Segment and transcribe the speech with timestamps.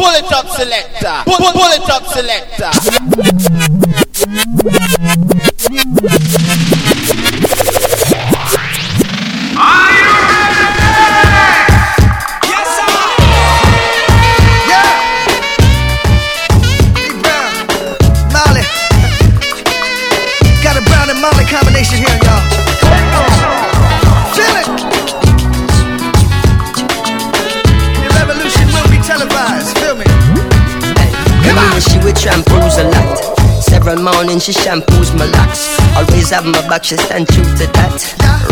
[0.00, 1.22] Pull it up, selector.
[1.26, 1.36] Pull,
[1.72, 3.79] it up, selector.
[34.40, 35.29] Several mornings she shampoos my locks.
[35.29, 35.29] Always
[36.40, 37.92] have my back, she stand true to that.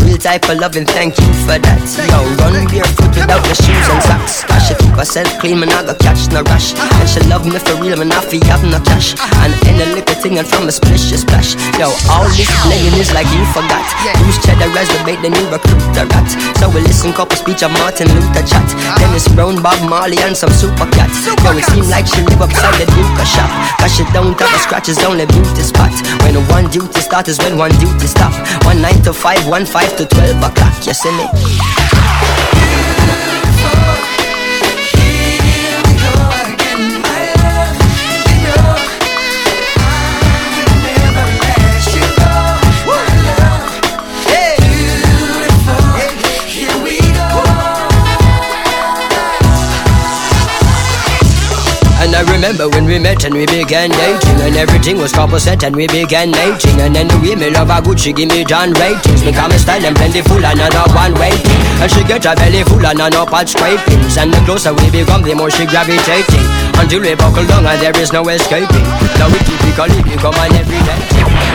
[0.05, 1.81] Real type of loving, thank you for that.
[2.13, 4.45] Yo, run barefoot without the shoes and socks.
[4.45, 6.77] Cause she keep herself clean, man, I got catch no rush.
[6.77, 9.17] And she love me for real, man, I feel have no cash.
[9.41, 11.57] And any little thing and from a splish, she splash.
[11.81, 13.85] Yo, all this playing is like you forgot.
[14.29, 16.29] Use cheddar as the bait, then you recruit the rat.
[16.61, 18.69] So we listen couple speech of Martin Luther chat.
[19.01, 21.25] Dennis Brown, Bob Marley, and some super cats.
[21.25, 23.49] Yo, it seem like she live upside the Duke shop.
[23.81, 25.93] Cause she don't have a scratch, it's only beauty spot.
[26.21, 28.33] When one duty start is when one duty stop.
[28.65, 30.87] One nine to five, one five to twelve o'clock.
[30.87, 31.27] You see me?
[52.39, 55.91] Remember when we met and we began dating And everything was couple set and we
[55.91, 59.27] began mating And then the way me love her good, she give me John ratings.
[59.27, 62.85] Me style and plentiful and I know one waiting And she get her belly full
[62.87, 66.47] and I know pot scrapings And the closer we become, the more she gravitating
[66.79, 68.87] Until we buckle down and there is no escaping.
[69.19, 71.01] Now we typically become an everyday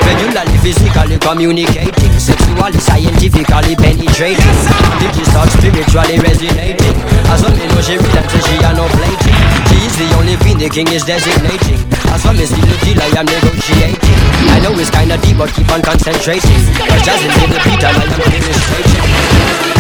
[0.04, 4.58] Regularly, physically communicating Sexually, scientifically penetrating.
[5.00, 6.98] Digi start spiritually resonating
[7.32, 9.43] As long as she real until she are no plating
[9.84, 11.76] She the only queen the king is designating.
[12.16, 14.16] As long as the deal I am negotiating.
[14.56, 16.64] I know it's kinda deep but keep on concentrating.
[16.80, 19.73] Cause just in the beat I am demonstrating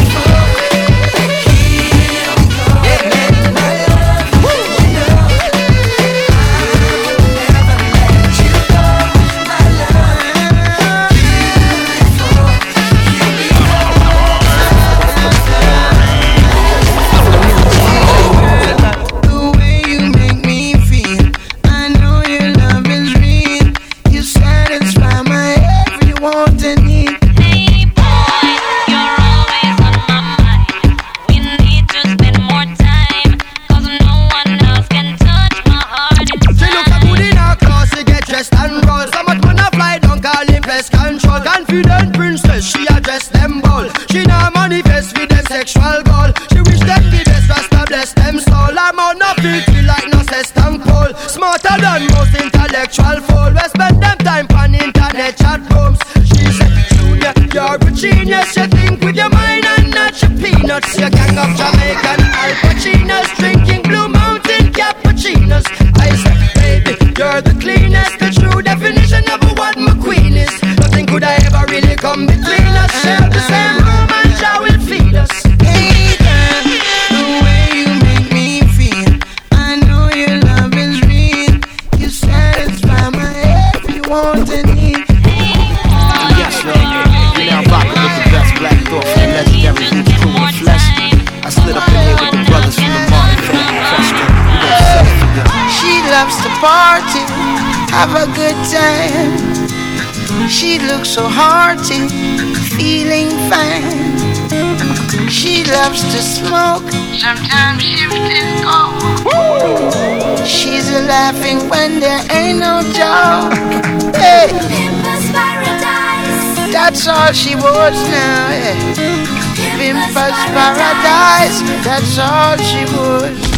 [121.83, 123.51] that's all she wants.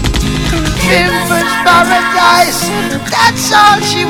[0.81, 2.61] Pimpers paradise,
[3.09, 4.05] that's all she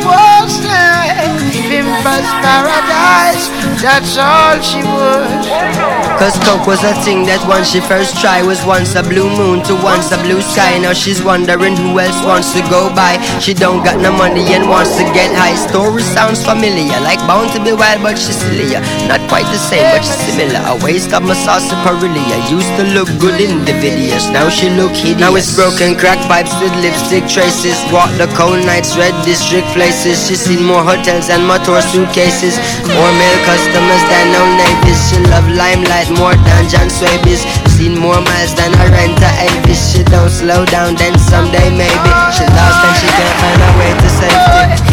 [0.64, 1.38] now.
[1.52, 3.48] Pimpers paradise,
[3.82, 5.95] that's all she wants.
[6.16, 9.60] Cause coke was a thing that once she first tried Was once a blue moon
[9.68, 10.80] to once a blue sky.
[10.80, 13.20] Now she's wondering who else wants to go by.
[13.44, 15.60] She don't got no money and wants to get high.
[15.60, 18.80] Story sounds familiar, like bound to be wild but she's sillier.
[19.12, 20.62] Not quite the same but she's similar.
[20.72, 24.70] A waste of my sauce Perilia Used to look good in the videos, now she
[24.72, 25.20] look hideous.
[25.20, 27.76] Now it's broken crack pipes with lipstick traces.
[27.92, 30.24] Walk the cold nights, red district places.
[30.24, 32.56] She's seen more hotels and more tour suitcases.
[32.88, 35.00] More male customers than no neighbors.
[35.10, 37.42] She love limelight had more dungeon swabbies.
[37.70, 39.94] Seen more miles than a renter Avis.
[39.94, 42.12] She don't slow down, then someday maybe.
[42.34, 44.86] She lost and she can't find a way to safety.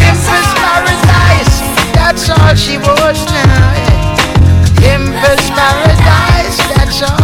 [0.56, 1.60] Paradise,
[1.92, 3.72] that's all she wants now.
[4.82, 7.21] Empress paradise, that's all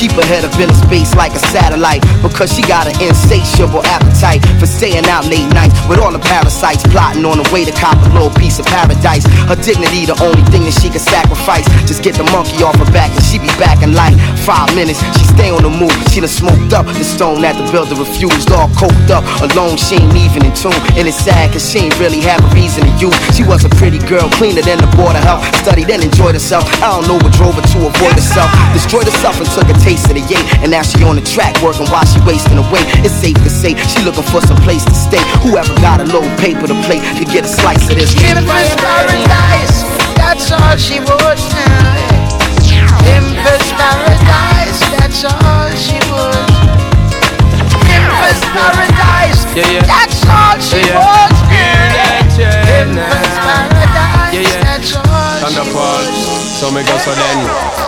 [0.00, 2.00] keep her head up in space like a satellite.
[2.24, 6.80] Because she got an insatiable appetite For staying out late nights With all the parasites
[6.88, 9.28] plotting on the way to cop a little piece of paradise.
[9.44, 11.68] Her dignity the only thing that she can sacrifice.
[11.84, 15.04] Just get the monkey off her back and she be back in like Five minutes,
[15.20, 15.92] she stay on the move.
[16.08, 18.48] She done smoked up the stone that the builder refused.
[18.56, 20.72] All coked up, alone, she ain't even in tune.
[20.96, 23.16] And it's sad cause she ain't really have a reason to use.
[23.36, 26.64] She was a pretty girl, cleaner than the board of health Studied and enjoyed herself,
[26.80, 28.48] I don't know what drove her to avoid herself.
[28.72, 31.58] Destroyed herself and took a taste of the yay And now she on the track
[31.62, 34.94] working while she wasting away It's safe to say she looking for some place to
[34.94, 38.70] stay Whoever got a little paper to play to get a slice of this Empress
[38.78, 39.82] paradise,
[40.14, 41.98] that's all she wants now.
[43.10, 46.54] Empress paradise, that's all she wants.
[47.90, 49.82] Empress paradise, Yeah, yeah.
[49.90, 51.02] that's all she Yeah, yeah.
[51.02, 51.98] wants Hear now.
[51.98, 52.62] that, yeah,
[53.42, 54.62] paradise, Yeah, yeah.
[54.64, 56.39] that's all she Thunderfall, wants.
[56.60, 57.40] So me go so then.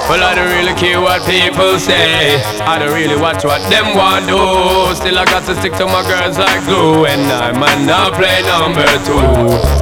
[0.08, 2.40] Well, I don't really care what people say.
[2.64, 4.40] I don't really watch what them want do.
[4.96, 7.04] Still, I got to stick to my girls like glue.
[7.04, 9.20] And I might not play number two.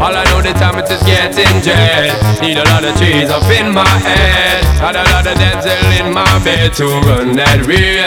[0.03, 2.19] All I know the time it is getting jet.
[2.43, 4.67] Need a lot of trees up in my head.
[4.83, 8.03] Had a lot of dental in my bed to run that real.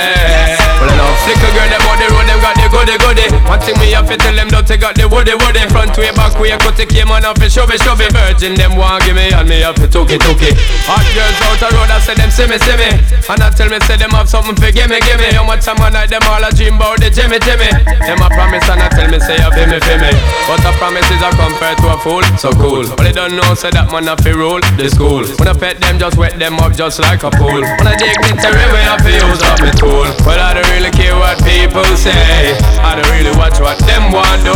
[0.84, 3.28] Well, I know flicker girl, them on the road, them got the goody goody.
[3.48, 5.64] One thing me have to tell them, don't take out the woody woody.
[5.72, 8.12] Front way, back way, cut the came on off and shove it, shove it.
[8.12, 10.73] Virgin, them want give me, and me have to took it, took it.
[10.88, 12.90] Hot girls out the road, I say them see me, see me.
[13.28, 15.30] And I tell me, say them have something for gimme, gimme.
[15.32, 17.72] How much time I night, them all a dream about the Jimmy, Jimmy.
[18.04, 20.12] Them a promise, and I tell me, say you feel me, feel me.
[20.48, 22.84] But a promise is a compared to a fool, so cool.
[22.84, 25.24] But they don't know, say that man have to rule the school.
[25.40, 27.64] When I pet them, just wet them up just like a pool.
[27.64, 30.08] When I dig dignitary, way I feel use up my tool.
[30.28, 32.54] Well, I don't really care what people say.
[32.84, 34.56] I don't really watch what them want do.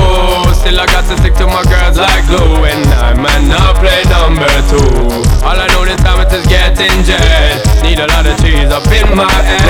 [0.53, 2.65] Still, I got to stick to my girls like glue.
[2.67, 5.16] And I might not play number two.
[5.47, 7.63] All I know this time is getting jet.
[7.81, 9.63] Need a lot of cheese up in my head.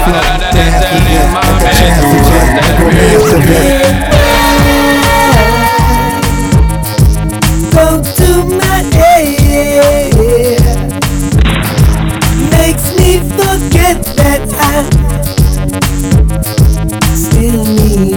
[0.00, 1.92] A lot of dental in my bed.
[7.70, 10.56] Go to my head
[12.50, 14.88] Makes me forget that I
[17.14, 18.16] still need a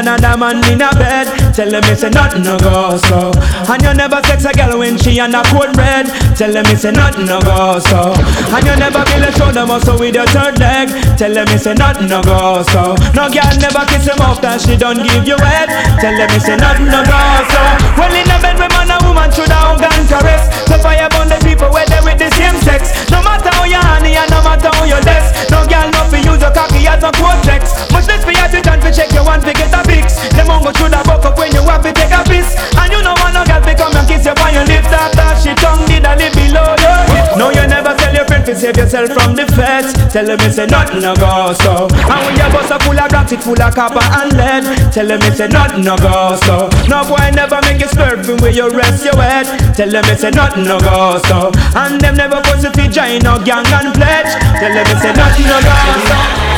[0.00, 1.28] another man in a bed.
[1.52, 3.32] Tell them it's a nothing no go so.
[3.68, 6.08] And you never sex a girl when she on a cold red.
[6.36, 8.16] Tell them it's a nothing no go so.
[8.48, 10.88] And you never kill a shoulder muscle with your third leg.
[11.20, 12.96] Tell them it's a nothing no go so.
[13.12, 15.68] No girl never kiss him that she don't give you head.
[16.00, 17.20] Tell them it's a nothing no go
[17.52, 17.62] so.
[18.00, 20.48] Well in a bed with man and woman should have gun caress.
[20.64, 22.96] So fire burn the people where they with the same sex.
[23.12, 25.50] No matter how you honey and no matter how you less.
[25.52, 27.76] No girl no fi use your cocky as a cortex.
[27.92, 29.59] Much less for your and fi check your one fi
[40.10, 41.86] Tell them it's a nothing no go so.
[41.86, 44.92] And when your bus are full of rocks, it full of copper and lead.
[44.92, 46.68] Tell them it's a nothing no go so.
[46.88, 49.46] No boy never make you from where you rest your head.
[49.74, 51.52] Tell them it's a nothing no go so.
[51.78, 54.32] And them never put to join no gang and pledge.
[54.58, 56.49] Tell them it's a nothing no go so.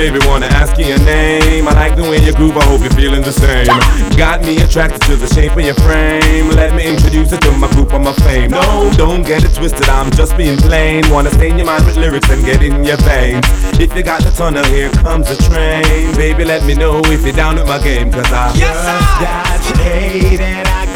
[0.00, 1.68] Baby, wanna ask you your name.
[1.68, 3.66] I like the way you groove, I hope you're feeling the same.
[4.16, 6.48] Got me attracted to the shape of your frame.
[6.56, 8.50] Let me introduce you to my group of my fame.
[8.50, 11.04] No, don't get it twisted, I'm just being plain.
[11.10, 13.44] Wanna stain your mind with lyrics and get in your veins.
[13.78, 16.16] If you got the tunnel, here comes the train.
[16.16, 18.84] Baby, let me know if you're down with my game, cause I just
[19.20, 20.89] got paid and I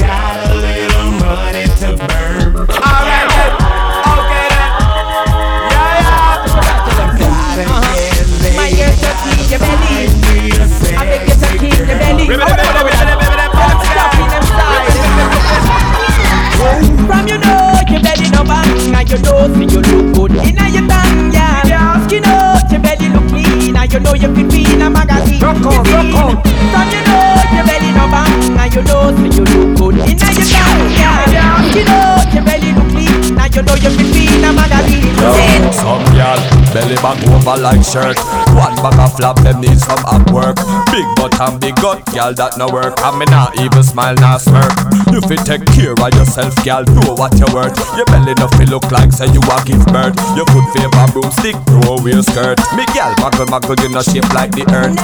[37.45, 38.17] like shirt.
[38.57, 40.57] One bag of flap, them need some up work.
[40.89, 42.97] Big butt and big gut, y'all that no work.
[43.05, 44.73] I me not even smile, not smirk.
[45.13, 46.85] You fit take care of yourself, y'all.
[46.89, 47.77] Know what you're worth.
[48.01, 50.17] Your belly no feel look like say you a give birth.
[50.33, 52.57] Your foot favor broomstick, throw away skirt.
[52.73, 54.97] Me gal muggle muggle, you no shape like the earth.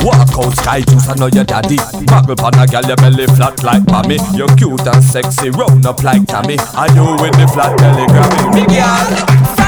[0.00, 1.76] Walk out sky juice, I know your daddy.
[2.08, 4.16] Muggle pan a gal, your belly flat like mommy.
[4.32, 6.56] You're cute and sexy, round up like Tammy.
[6.72, 8.56] I do with the flat belly Grammy.
[8.56, 9.63] Me gal.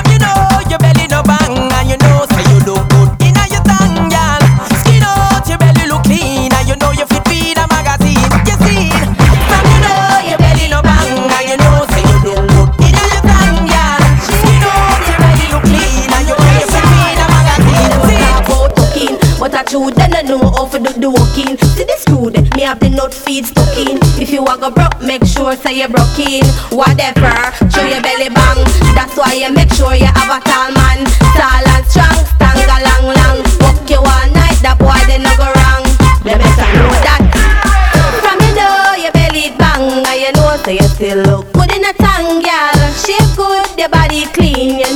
[19.86, 21.56] True then I know how to do the walking.
[21.58, 23.98] See screw then me have the nut feed stuck in.
[24.20, 26.44] If you want go broke, make sure say you broke in.
[26.74, 27.32] Whatever,
[27.70, 28.60] show your belly bang.
[28.94, 31.04] That's why you make sure you have a tall man,
[31.38, 33.38] tall and strong, stand a long long.
[33.62, 35.84] Walk you all night, that boy they no go wrong.
[36.26, 37.22] You better know that.
[38.22, 41.84] From you know your belly bang, and you know so you still look good in
[41.84, 42.80] a tongue, girl.
[42.96, 44.80] Shape good, your body clean.
[44.80, 44.95] You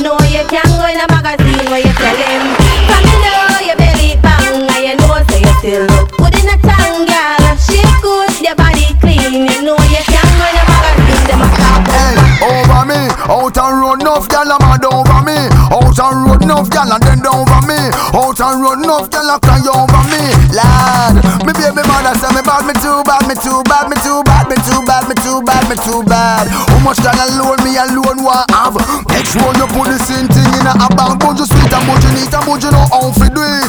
[13.31, 15.39] out and road enough gal a mad over me.
[15.71, 17.79] Out and road enough gal and then over me.
[18.11, 20.21] Out and road enough gal a cry over me.
[20.51, 21.15] Lad,
[21.47, 24.51] me baby mother say me bad, me too bad, me too bad, me too bad,
[24.51, 26.45] me too bad, me too bad, me too bad.
[26.51, 28.75] How much gal alone me alone want have?
[29.07, 31.23] Make sure you put the same thing in a bank.
[31.23, 33.60] But you sweet and but you neat and but you know how to do it.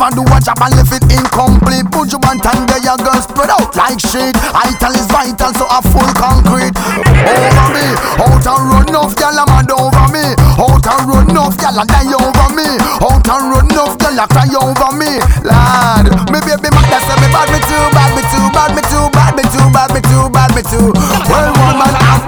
[0.00, 1.84] Never do a job and leave it incomplete.
[1.92, 4.32] Put you one time there, you girl spread out like shit.
[4.56, 6.72] Ital is vital, so a full concrete.
[7.04, 7.84] Over me,
[8.16, 10.24] out and run enough gal a mad over me.
[10.56, 12.80] Out and run enough gal a die over me.
[12.80, 15.20] Out and run enough gal a cry over me.
[15.44, 19.04] Lad, me baby mother say me bad, me too bad, me too bad, me too
[19.12, 20.96] bad, me too bad, me too bad, me too.
[21.28, 22.20] Well, woman all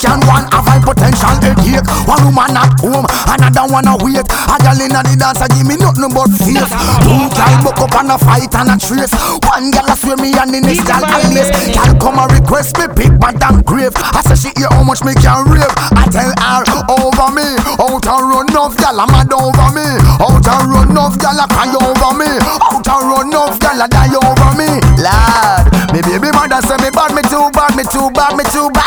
[0.00, 1.84] can one have high potential headache?
[2.08, 4.24] One woman at home, another one a wait.
[4.24, 6.72] A girl inna the dance, a give me nothing but face.
[7.04, 9.12] Two girl buck up and a fight and a trace.
[9.44, 11.52] One girl a swear me and the next girl a lace.
[11.52, 11.76] Eh?
[11.76, 13.92] Girl come a request me big bad and grave.
[14.00, 15.68] I say she hear how much me can rave.
[15.92, 19.84] I tell her over me, out and run off, girl a mad over me.
[20.16, 22.30] Out and run off, girl a cry over me.
[22.40, 24.80] Out and run off, girl a die over me.
[24.96, 28.72] Lad, me baby mother say me bad, me too bad, me too bad, me too
[28.72, 28.79] bad,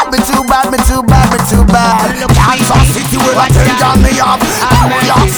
[2.74, 4.14] Kansas City where I tell y'all me.
[5.22, 5.33] New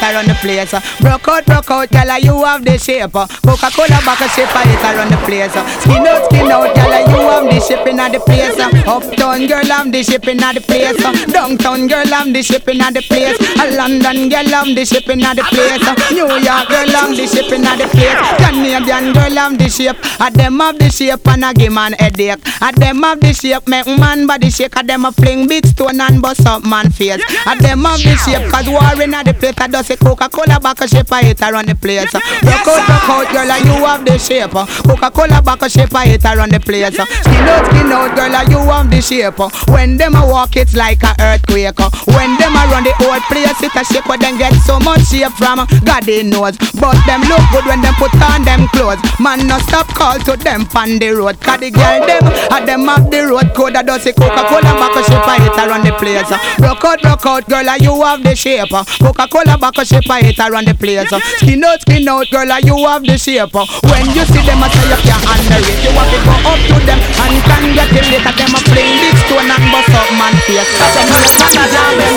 [0.00, 0.72] I hit around the place.
[1.00, 3.12] Broke out, broke out, gyal, you have the shape.
[3.12, 5.52] Coca-Cola bottle shape I hit around the place.
[5.82, 8.58] Skin out, skin out, gyal, you have the shape in the place.
[8.88, 10.96] Uptown girl, I'm the shape in the place.
[11.32, 13.36] Downtown girl, I'm the shape in the place.
[13.60, 15.84] A London girl, I'm the shape in the place.
[16.10, 18.18] New York girl, I'm the shape in the place.
[18.40, 19.96] Canadian girl, I'm the shape.
[20.20, 22.40] A them have the shape and a give man headache.
[22.62, 24.76] A them have the shape, make man body shake.
[24.76, 27.22] A them a fling big stone and bust up man face.
[27.46, 29.54] A them have the shape, cause war in the place.
[29.58, 32.12] I does a Coca-Cola back a shape, I hit around the place.
[32.14, 34.52] Rock out, rock out, girl, and you have the shape.
[34.52, 36.94] Coca-Cola back a shape, I hit around the place.
[36.94, 39.38] Skin out, skin out, girl, and you have the shape.
[39.68, 41.78] When them a walk, it's like a earthquake.
[42.06, 45.02] When them a run the old place, it a shake, but them get so much
[45.10, 46.56] shape from God they knows.
[46.78, 49.02] But them look good when them put on them clothes.
[49.18, 51.40] Man, no stop call to them on the road.
[51.40, 53.76] Cause the girl them, a them have the road code.
[53.76, 56.30] I does a Coca-Cola back a shape, I hit around the place.
[56.60, 58.70] Rock out, rock out, girl, and you have the shape.
[58.70, 61.08] Coca-Cola back a shape, I hit around the place.
[61.40, 63.56] Skin out, skin out, girl, you have the shape.
[63.88, 65.80] When you see them, I say you can't underrate.
[65.80, 68.34] You have to go up to them and it later.
[68.36, 70.68] Them a playing big stone and bust up man face.
[70.76, 72.14] Cause know it's not a jam, them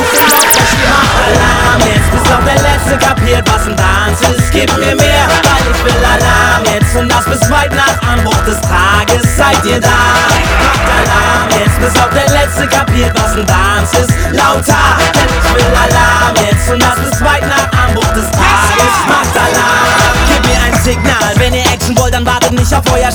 [1.24, 4.52] Alarm, jetzt bis auf der letzte kapiert, was ein Tanz ist.
[4.52, 8.60] Gib mir mehr, weil ich will Alarm jetzt und das bis weit nach Anbruch des
[8.62, 9.24] Tages.
[9.38, 10.04] Seid ihr da?
[10.60, 14.12] Macht Alarm jetzt bis auf der letzte kapiert, was ein Tanz ist.
[14.36, 15.00] Lauter,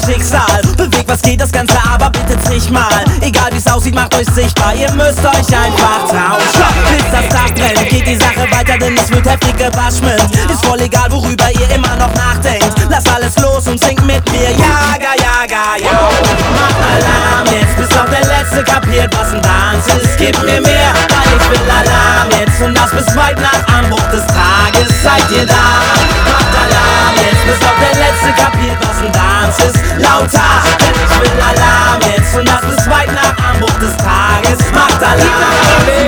[0.05, 0.63] Schicksal.
[0.77, 3.05] Bewegt, was geht, das Ganze, aber bitte nicht mal.
[3.21, 4.75] Egal wie's aussieht, macht euch sichtbar.
[4.75, 6.43] Ihr müsst euch einfach trauen.
[6.91, 10.23] Bis das Dach brennt, geht die Sache weiter, denn es wird heftig gewaschmet.
[10.51, 12.73] Ist voll egal, worüber ihr immer noch nachdenkt.
[12.89, 14.51] Lasst alles los und singt mit mir.
[14.51, 16.09] Jaga, jaga, ja.
[16.55, 20.17] Macht Alarm jetzt, bis auf der Letzte kapiert, was ein Tanz ist.
[20.19, 24.25] Gib mir mehr, weil ich will Alarm jetzt und das bis weit nach Anbruch des
[24.27, 24.89] Tages.
[25.03, 25.83] Seid ihr da?
[26.25, 29.79] Macht Alarm jetzt, bis auf der Letzte kapiert, was ein Tanz ist.
[29.99, 30.41] Lauter,
[30.95, 34.59] ich will Alarm jetzt und das bis weit nach Anbruch des Tages.
[34.73, 36.08] Macht Alarm.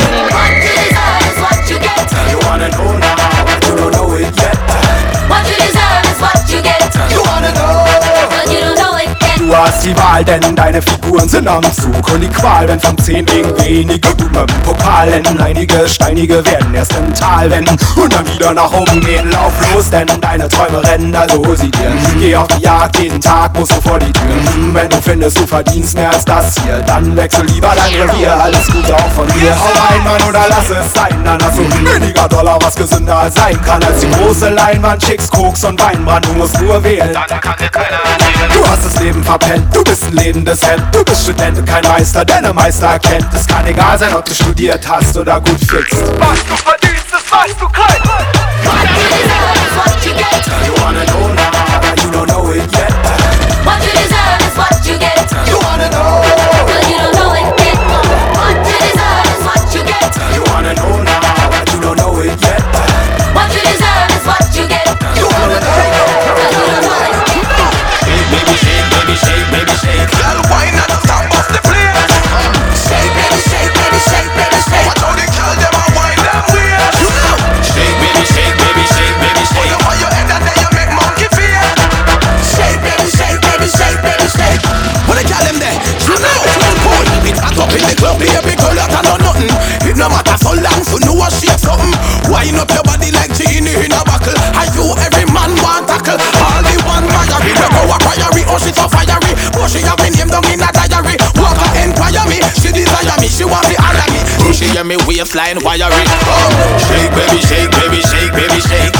[9.80, 12.12] Hast die Wahl, denn deine Figuren sind am Zug.
[12.12, 14.10] Und die Qual, wenn von zehn wegen wenige
[14.46, 19.00] dem Pokal enden Einige Steinige werden erst im Tal wenden Und dann wieder nach oben
[19.00, 21.92] gehen, lauf los Denn deine Träume rennen, also sie dir.
[22.18, 24.22] Geh auf die Jagd, jeden Tag musst du vor die Tür.
[24.72, 28.66] Wenn du findest, du verdienst mehr als das hier Dann wechsel lieber dein Revier, alles
[28.66, 29.54] Gute auch von mir.
[29.58, 31.18] Hau rein, Mann, oder lass es sein.
[31.24, 35.64] Dann hast du weniger Dollar, was gesünder sein kann Als die große Leinwand, Chicks, Koks
[35.64, 37.98] und Weinbrand Du musst nur wählen, dann kann dir keiner
[38.54, 41.82] Du hast das Leben verpennt, du bist ein lebendes Hemd Du bist Student und kein
[41.84, 45.60] Meister, denn ein Meister erkennt Es kann egal sein, ob du studiert hast oder gut
[45.66, 47.96] flickst Was du verdienst, das weißt du kein.
[50.66, 52.79] You wanna know now, but you don't know it yet
[87.90, 89.50] the club, baby girl, that a know nothing.
[89.82, 91.90] It no matter so long, so know what shake something.
[92.30, 94.36] Wine up your body like genie in a buckle.
[94.54, 96.18] Are you every man want tackle?
[96.38, 100.14] All the one fiery, go a priory Oh, she so fiery, but she have me
[100.14, 101.18] name down in a diary.
[101.42, 104.20] Walk her inquire me, she desire me, she want me honor me.
[104.54, 106.50] She hear me waistline wiry Oh,
[106.86, 108.99] shake baby, shake baby, shake baby, shake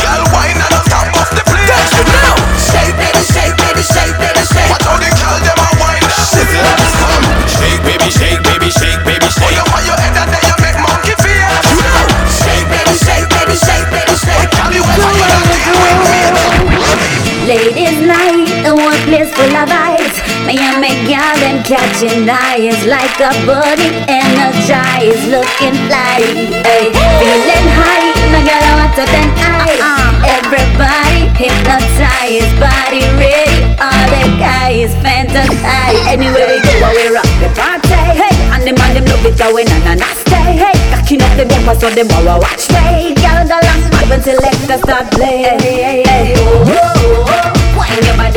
[21.71, 26.19] catching eyes like a body energized, looking fly.
[26.67, 29.79] Hey, feeling high, no girl I want to then I.
[29.79, 30.35] Uh-uh.
[30.35, 35.95] Everybody hypnotized, body ready, all the guys fantasize.
[36.11, 38.19] Anywhere we go, we rock the party.
[38.19, 40.59] Hey, and the man them love it going on and I stay.
[40.59, 43.15] Hey, cocking up the bumper so them all watch me.
[43.15, 45.47] Girl, the last mad when selector start play.
[45.47, 47.79] Hey, hey, hey, oh, oh, oh.
[47.79, 48.30] Wine your body,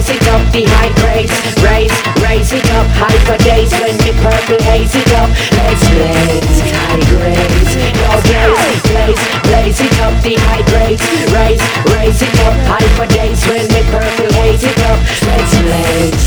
[0.00, 1.92] blaze it up, the high grades Raise,
[2.24, 5.28] raise it up, high for days When the purple haze it up.
[5.52, 7.76] Let's blaze, high grades.
[8.00, 11.60] Yo, blaze, blaze, blaze it up, grades Raise,
[11.92, 14.98] raise it up, high for days When the purple haze it up.
[15.28, 16.24] Let's blaze,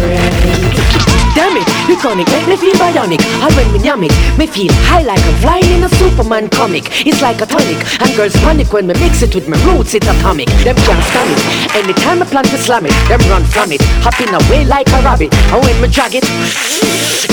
[0.00, 1.02] grades
[1.34, 3.20] Damn it, you chronic, make me feel bionic.
[3.40, 6.84] And when me yam it, me feel high like I'm flying in a Superman comic.
[7.06, 10.06] It's like a tonic, and girls panic when me mix it with my roots, it's
[10.06, 10.48] atomic.
[10.62, 14.28] Them can't stand it, anytime I plan to slam it Them run from it, hopping
[14.28, 16.24] away like a rabbit And when me drag it,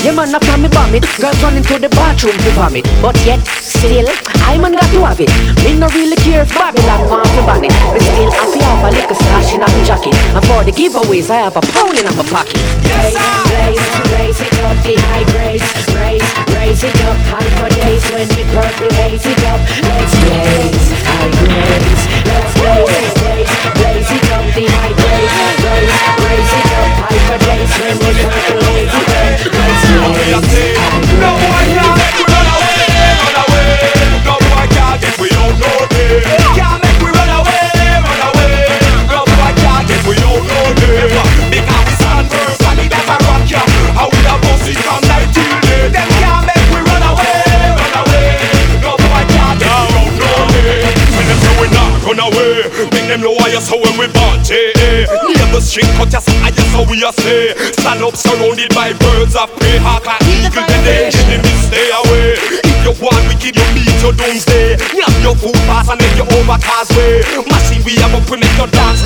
[0.03, 2.85] yeah man, I plan me bomb it Girls run into the bathroom to vomit.
[3.01, 4.07] But yet, still,
[4.47, 5.28] I'm on got to have it
[5.63, 7.73] Me no really care if Babylon want to ban it.
[7.93, 10.15] Me still happy have a little stash in my jacket.
[10.35, 12.55] And for the giveaways, I have a pound in my pocket.
[12.83, 13.17] Blaze,
[13.49, 18.27] blaze, blaze it up, the high grades Raise, raise it up, high for days When
[18.53, 19.59] purple haze it up.
[19.83, 26.53] Let's blaze, high grades Let's blaze, blaze, blaze it up, the high grades Raise, raise
[26.59, 29.37] it up, high for days When purple haze it up.
[29.53, 30.47] Let's blaze,
[30.79, 32.28] high grades No boy
[56.99, 57.71] I just how we a say.
[57.79, 60.67] Stand up surrounded by birds of prey, hawk and eagle.
[60.67, 62.35] Then they enemy stay away.
[62.59, 64.75] If you want wicked, you meet your doomsday.
[64.91, 67.23] Grab your food pass and make you over causeway.
[67.47, 69.03] Machine we have up, we make your dance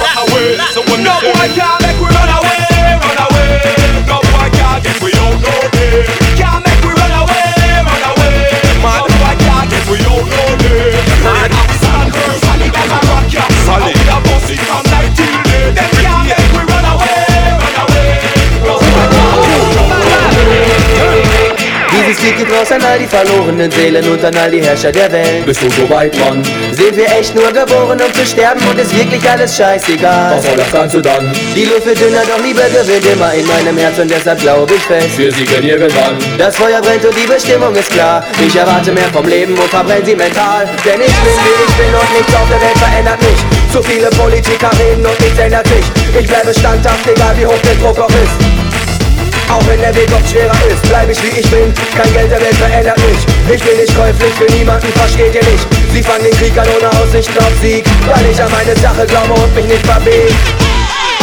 [22.73, 25.45] an all die verlorenen Seelen und an all die Herrscher der Welt.
[25.45, 26.43] Bist du so weit, Mann?
[26.71, 30.35] Sind wir echt nur geboren, um zu sterben und ist wirklich alles scheißegal?
[30.35, 31.31] Was soll das Ganze dann?
[31.55, 34.81] Die Luft wird dünner, doch Liebe gewinnt immer in meinem Herz und deshalb glaube ich
[34.81, 35.17] fest.
[35.17, 36.17] Wir siegen irgendwann.
[36.37, 38.25] Das Feuer brennt und die Bestimmung ist klar.
[38.45, 40.65] Ich erwarte mehr vom Leben und verbrenne sie mental.
[40.83, 43.71] Denn ich bin wie ich bin und nichts auf der Welt verändert mich.
[43.71, 45.85] Zu viele Politiker reden und nichts ändert sich.
[46.19, 48.52] Ich bleibe standhaft, egal wie hoch der Druck auch ist.
[49.53, 51.71] Auch wenn der Weg oft schwerer ist, bleib ich wie ich bin.
[51.95, 53.53] Kein Geld der Welt verändert mich.
[53.53, 55.67] Ich bin nicht käuflich für niemanden, versteht ihr nicht?
[55.93, 59.33] Sie fangen den Krieg an ohne Aussicht auf Sieg, weil ich an meine Sache glaube
[59.33, 60.33] und mich nicht verbieg.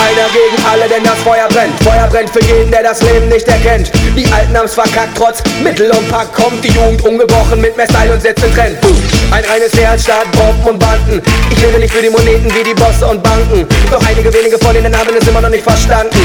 [0.01, 1.77] Einer gegen alle, denn das Feuer brennt.
[1.85, 3.93] Feuer brennt für jeden, der das Leben nicht erkennt.
[4.17, 8.15] Die Alten haben's verkackt, trotz Mittel und Pack kommt die Jugend ungebrochen mit mehr Style
[8.15, 8.79] und Sätzen Trend.
[9.31, 11.21] Ein reines Heer statt Bomben und Banden.
[11.51, 13.67] Ich lebe nicht für die Moneten wie die Bosse und Banken.
[13.91, 16.19] Doch einige wenige von ihnen haben es immer noch nicht verstanden.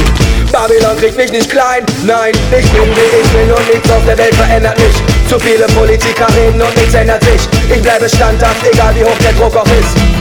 [0.52, 4.18] Babylon kriegt mich nicht klein, nein, ich bin wie ich bin und nichts auf der
[4.18, 4.96] Welt verändert mich.
[5.30, 7.42] Zu viele Politiker reden und nichts ändert sich.
[7.70, 10.15] Ich bleibe standhaft, egal wie hoch der Druck auch ist.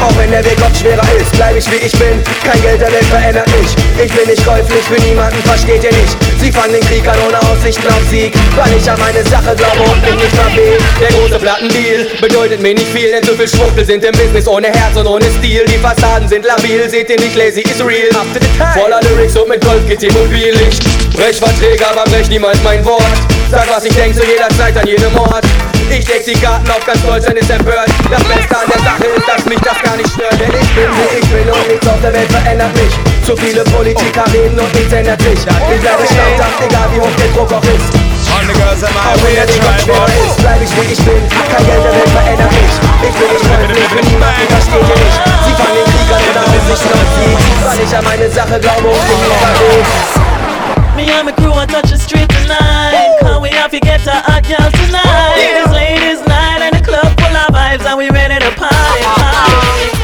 [0.00, 2.22] Auch wenn der Weg oft schwerer ist, bleib ich wie ich bin.
[2.44, 3.74] Kein Geld der Welt verändert mich.
[4.04, 6.16] Ich bin nicht käuflich für niemanden, versteht ihr nicht?
[6.38, 9.90] Sie fangen den Krieg an ohne Aussichten auf Sieg, weil ich an meine Sache glaube
[9.90, 10.78] und mich nicht verweh.
[11.00, 14.68] Der große Plattendeal bedeutet mir nicht viel, denn so viel Schwuchtel sind im Business ohne
[14.68, 15.64] Herz und ohne Stil.
[15.66, 18.08] Die Fassaden sind labil, seht ihr nicht, lazy is real.
[18.74, 20.54] Voller Lyrics und mit Gold geht mobil.
[20.70, 23.18] Ich brech Verträge, aber brech niemals mein Wort.
[23.50, 25.44] Sag was ich denk zu jeder Zeit an jedem Ort.
[25.90, 27.88] Ich deck die Karten auf ganz Deutschland ist empört.
[28.10, 30.38] Das Beste an der Sache ist, dass mich das gar nicht stört.
[30.38, 32.92] Denn ich bin wie ich bin und nichts auf der Welt verändert mich.
[33.26, 35.40] Zu viele Politiker reden und nichts ändert sich.
[35.42, 37.88] Ich bleibe standhaft, egal wie hoch der Druck auch ist.
[38.28, 41.22] All the girls in my Auch wenn way ist, bleib ich wie ich bin.
[41.26, 42.74] Kein Geld der Welt verändert mich.
[43.08, 45.18] Ich bin nicht käuflich für niemanden, versteht ihr nicht?
[45.24, 47.38] Sie fangen den Krieg an haben sich noch Sieg.
[47.64, 50.27] Weil ich an meine Sache glaube und mich nicht verweh.
[50.98, 53.22] Me and my crew are touching street tonight.
[53.22, 55.38] Can't wait you get to hot girls tonight.
[55.38, 55.62] Yeah.
[55.62, 58.74] It's ladies' night and the club full of vibes, and we ready to party.
[58.74, 59.14] Uh-huh.
[59.14, 59.94] party.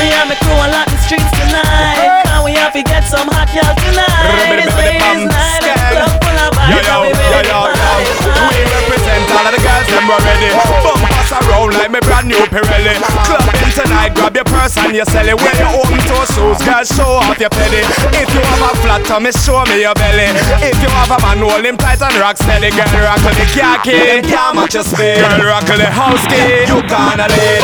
[0.00, 2.24] Me and my crew are locking streets tonight.
[2.24, 4.64] Can't wait you get some hot girls tonight.
[4.64, 8.08] It's ladies' night and the club full of vibes, and we ready to party.
[8.48, 12.94] We represent all of the girls, and we're ready around like me brand new Pirelli.
[13.26, 15.34] Club in tonight, grab your purse and your celly.
[15.34, 17.82] Wear your open toe shoes, girl, show off your pedi.
[18.14, 20.30] If you have a flat tummy, show me your belly.
[20.62, 22.70] If you have a man, hold him tight and rock steady.
[22.70, 24.22] Girl, rock the car key.
[24.22, 25.18] can't match your speed.
[25.18, 27.62] Girl, rock the house key, you gonna lead.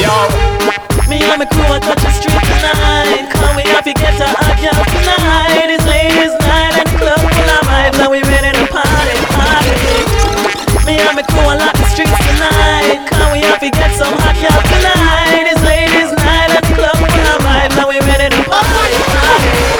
[0.00, 0.16] Yo.
[1.08, 3.28] Me and my crew are touching street tonight.
[3.28, 5.68] Come we have you get to our girl tonight.
[5.68, 10.41] It's ladies' night and the club full of vibes, and we ready to party, party
[10.86, 13.06] me and my crew a lot the streets tonight.
[13.06, 15.46] Can we have to get some hot girls tonight?
[15.46, 17.70] It's ladies' night at the club when I arrive.
[17.76, 18.94] Now we're ready to party.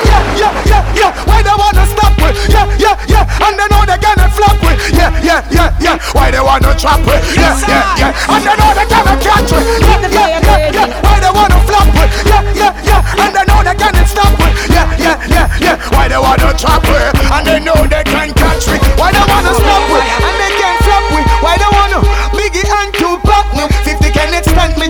[0.07, 1.11] Yeah, yeah, yeah, yeah.
[1.27, 2.31] Why they wanna stop me?
[2.51, 3.45] Yeah, yeah, yeah.
[3.47, 4.73] And they know they gonna flop me.
[4.95, 5.97] Yeah, yeah, yeah, yeah.
[6.15, 7.17] Why they wanna trap me?
[7.35, 8.33] Yeah, yeah, yeah.
[8.33, 9.61] And they know they gonna catch me.
[9.83, 10.87] Yeah, yeah, yeah, yeah.
[11.03, 12.05] Why they wanna flop me?
[12.31, 13.23] Yeah, yeah, yeah.
[13.23, 14.49] And they know they gonna stop me.
[14.71, 15.77] Yeah, yeah, yeah, yeah.
[15.91, 17.01] Why they wanna trap me?
[17.33, 18.79] And they know they can catch me.
[19.01, 20.42] Why they wanna stop with?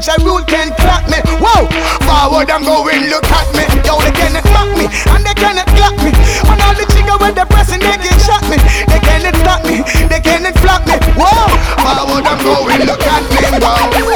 [0.02, 1.18] inch of road can't clock me.
[1.38, 1.62] Whoa,
[2.02, 3.62] forward I'm going, look at me.
[3.86, 6.10] Yo, they cannot mock me, and they cannot clock me.
[6.42, 8.58] When all the chicka when they pressing, they get shot me.
[8.90, 10.98] They cannot stop me, they cannot flop me.
[11.14, 11.46] Whoa,
[11.78, 13.38] forward I'm going, look at me.
[13.62, 14.11] Whoa.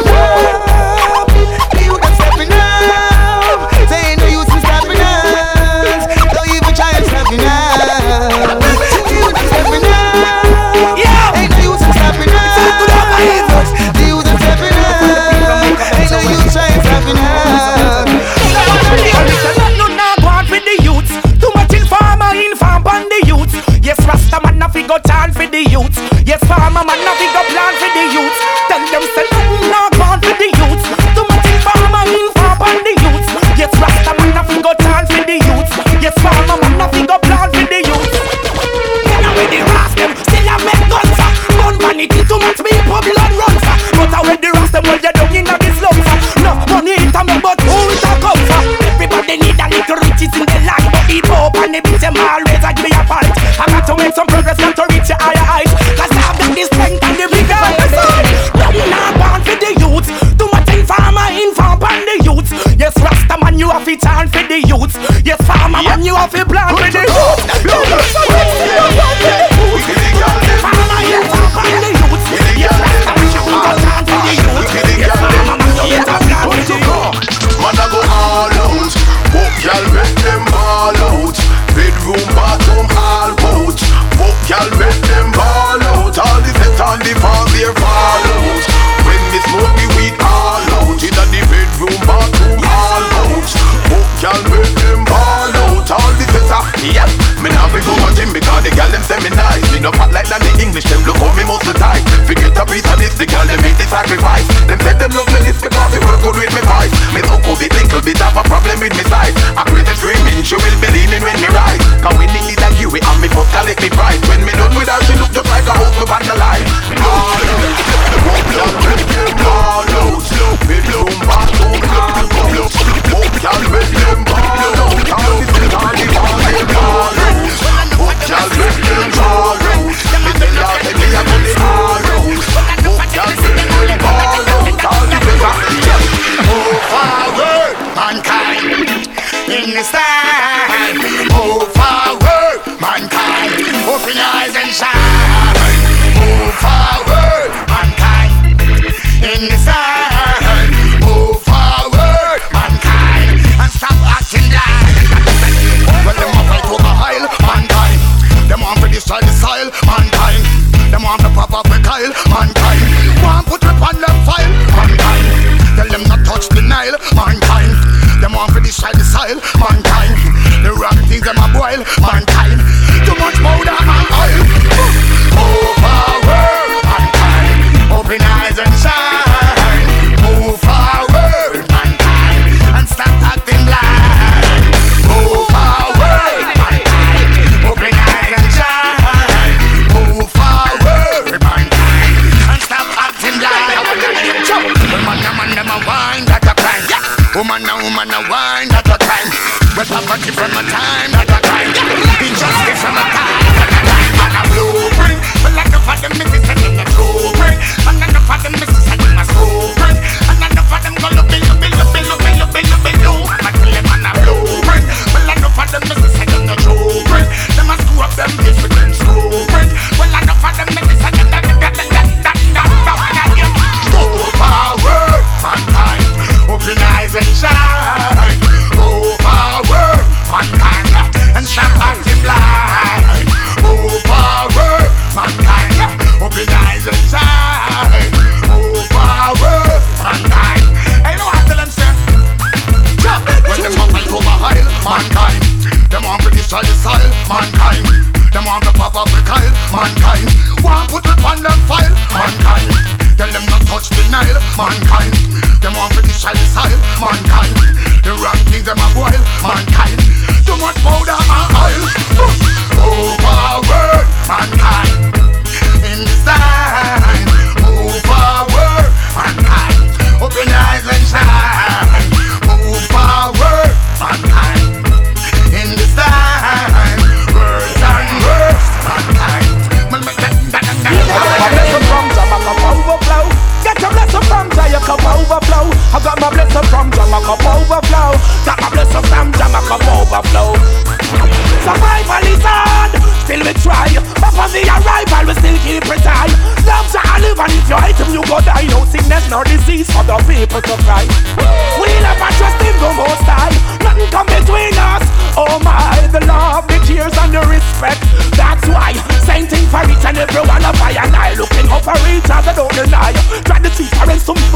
[168.66, 170.64] this the soil mankind.
[170.64, 172.58] The wrong things them a boil mankind.
[173.06, 175.15] Too much powder and oil.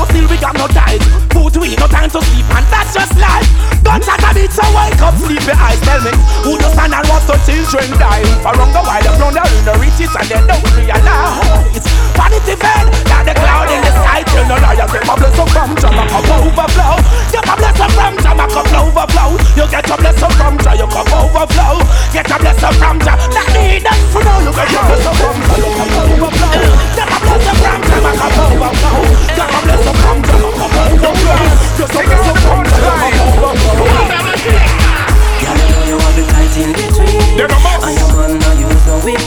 [0.00, 1.04] But still we got no ties.
[1.36, 3.44] Food we no time to sleep, and that's just life.
[3.84, 5.76] Guns at a beat, so wake up, sleepy eyes.
[5.84, 8.24] Tell me, who just stand and watch the children die?
[8.40, 11.84] For the while, the plunder in the riches, and they don't realize.
[12.16, 14.24] Vanity fair, got the cloud in the sky.
[14.24, 16.96] Tell no liar, get my blessing from Jamaica overflow.
[17.28, 19.30] Get my blessing from Jamaica overflow.
[19.52, 21.76] You get your blessing from Jamaica overflow.
[22.08, 23.36] Get a blessing from Jamaica.
[23.36, 24.40] That need that for now.
[24.40, 26.29] You get your blessing from Jamaica overflow.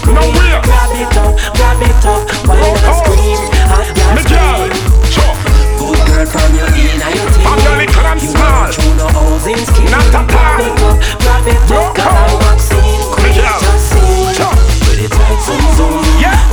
[0.05, 0.63] Use no whip.
[0.63, 3.03] Grab it up, grab it up, wine and oh, oh.
[3.03, 3.39] scream.
[3.71, 4.71] Hot girl scream.
[5.79, 7.43] Good girl from your in and your team.
[8.13, 9.87] You want through the housing scheme.
[9.87, 13.01] Grab it up, grab it up, girl I'm vaccine.
[13.33, 13.93] Just.
[14.83, 16.03] With it tight zoom zoom.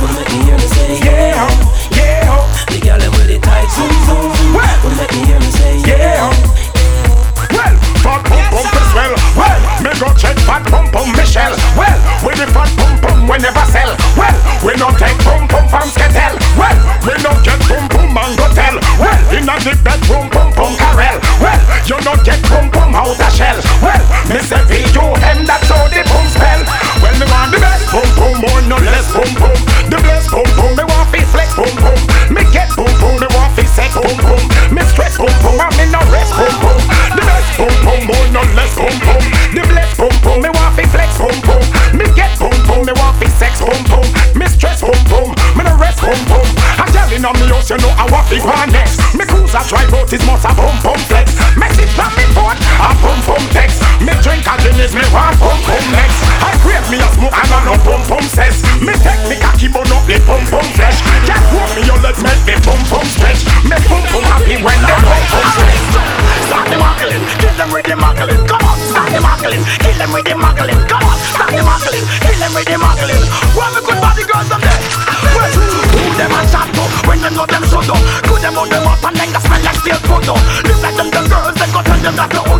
[0.01, 1.45] Wanna make me hear me say yeah,
[1.93, 2.25] yeah.
[2.67, 4.31] The girl with it tight zoom zoom.
[4.55, 6.25] Wanna make me say yeah.
[7.53, 9.13] Well, fat pum pum is well.
[9.37, 11.55] Well, me go check fat pum pum Michelle.
[11.77, 12.90] Well, with the fat pum pum
[13.31, 13.95] we never sell.
[14.19, 16.35] Well, we no take pum pum from Sketel.
[16.59, 16.75] Well,
[17.07, 18.75] we no get pum pum and go tell.
[18.99, 21.15] Well, in a the bedroom pum pum Carel.
[21.39, 23.55] Well, you no get pum pum out a shell.
[23.79, 26.61] Well, me say V-U-M that's how the pum spell.
[26.99, 29.55] Well, me want the best pum pum more no less pum pum.
[29.87, 30.90] The best pum pum me
[47.21, 48.97] A girl inna me house you know I want go next.
[49.13, 51.37] Me cruise a drive out is must a pum pum flex.
[51.53, 53.77] Message from me phone a pum pum text.
[54.01, 56.17] Me drink a Guinness me want pum pum next.
[56.41, 58.65] I crave me a smoke and I no pum pum says.
[58.81, 60.97] Me take me cocky but not the pum pum flesh.
[61.29, 63.45] Just walk me your legs make me pum pum stretch.
[63.69, 65.77] Me pum pum happy when the pum pum stretch.
[66.49, 68.41] Start the muggling, kill them with the muggling.
[68.49, 70.81] Come on, start the muggling, kill them with the muggling.
[70.89, 73.80] Come on, start the muggling, kill them with the muggling.
[78.51, 79.95] Them on them up and then they smell like steel
[80.27, 80.39] up.
[80.63, 82.50] Live like them the girls, they go tell that you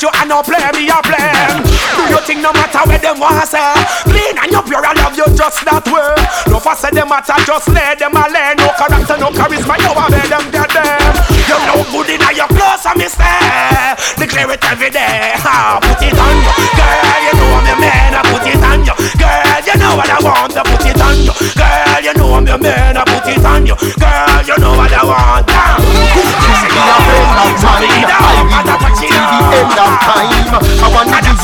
[0.00, 1.60] You and no play me a blame.
[1.60, 3.60] Do you think no matter where them want say?
[4.08, 4.80] Clean and you pure.
[4.80, 6.16] I love you just that way.
[6.48, 7.36] No fuss say them matter.
[7.44, 8.56] Just let them alone.
[8.56, 9.76] No character, no charisma.
[9.76, 11.12] You are them dead them.
[11.44, 13.92] You look good in your clothes and me stare.
[14.16, 15.36] Declare it every day.
[15.44, 17.20] Ah, put it on you, girl.
[17.20, 18.16] You know I'm your man.
[18.16, 19.60] I put it on you, girl.
[19.68, 20.56] You know what I want.
[20.56, 22.00] I put it on you, girl.
[22.00, 22.96] You know I'm your man.
[22.96, 23.30] I put you.
[23.60, 23.99] Girl, you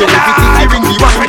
[0.01, 1.26] everything, giving the wine.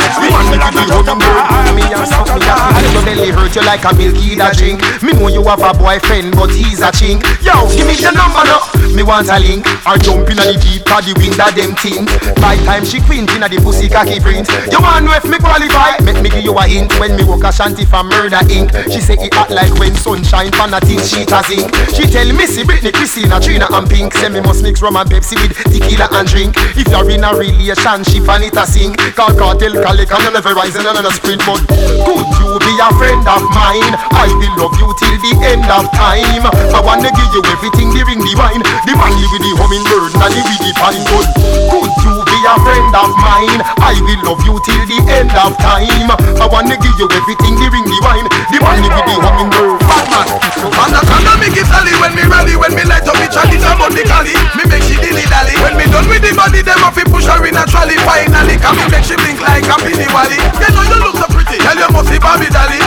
[3.08, 4.84] Belly hurt you like a milky that drink.
[5.00, 7.24] Me know you have a boyfriend, but he's a chink.
[7.40, 8.60] Yo, give me your number now.
[8.92, 9.64] Me want a link.
[9.88, 12.04] Or jump in the deep, cause the wind that them thing.
[12.44, 14.52] By time she quint in the pussy cocky print.
[14.68, 16.04] You want know if me qualify?
[16.04, 18.76] Make me give you a hint when me walk a shanty for Murder ink.
[18.92, 21.72] She say it act like when sunshine pan a thing she a zinc.
[21.96, 24.12] She tell me see Britney, Christina, Trina and Pink.
[24.20, 26.60] Say me must mix rum and Pepsi with tequila and drink.
[26.76, 30.52] If you're in a relationship and it a sing, call cartel, calic and you never
[30.52, 31.40] rise and a sprint.
[31.48, 31.64] But
[32.04, 33.94] could you be a friend of mine?
[34.12, 36.44] I will love you till the end of time.
[36.74, 40.34] I wanna give you everything, the ring, the wine, the money with the hummingbird and
[40.34, 41.06] the the pine.
[41.14, 41.28] But
[41.70, 43.62] could you be a friend of mine?
[43.80, 46.10] I will love you till the end of time.
[46.42, 49.80] I wanna give you everything, the ring, the wine, the money with the hummingbird.
[49.86, 50.28] Batman.
[50.58, 53.94] Anaconda me give Sally when me ready When me light up me chalice I'm on
[53.94, 56.98] the galley Me make she dilly dally When me done with the body Them off
[56.98, 60.38] push her in a trolley Finally Can me make she blink like a Billy Wally
[60.38, 62.87] You know you look so pretty Tell you must be Bobby Dolly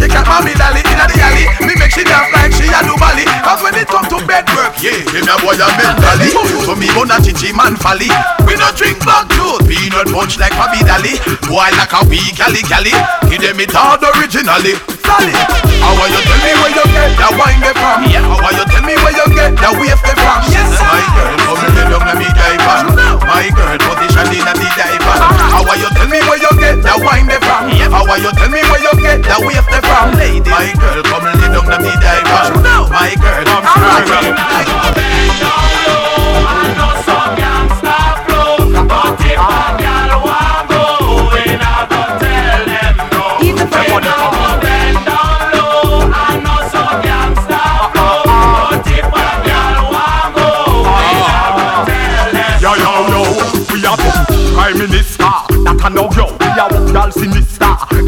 [0.00, 1.44] she like mommy dolly Inna the alley.
[1.68, 4.48] Me make she dance like she a do Bali Cause when it come to bed
[4.56, 6.32] work Yeah, me a boy a mentally.
[6.64, 8.08] So me want a chichi man folly.
[8.48, 11.20] We no drink black juice Peanut punch like Bobby Dolly.
[11.44, 12.96] Boy like a wee galley galley.
[13.28, 15.34] Give them it all originally Sally
[15.82, 18.06] How are you tell me where you get that wine get from?
[18.06, 18.22] Yeah.
[18.22, 20.38] How are you tell me where you get that wave get from?
[20.46, 22.94] Yes, my girl, come and let me dive on.
[23.26, 25.16] My girl, position in the diver.
[25.50, 27.74] How are you tell me where you get that wine get from?
[27.74, 27.90] Yeah.
[27.90, 30.14] How are you tell me where you get that wave get from?
[30.14, 32.62] Lady, my girl, come and let me dive on.
[32.94, 33.66] My girl, come
[35.42, 35.90] Yo,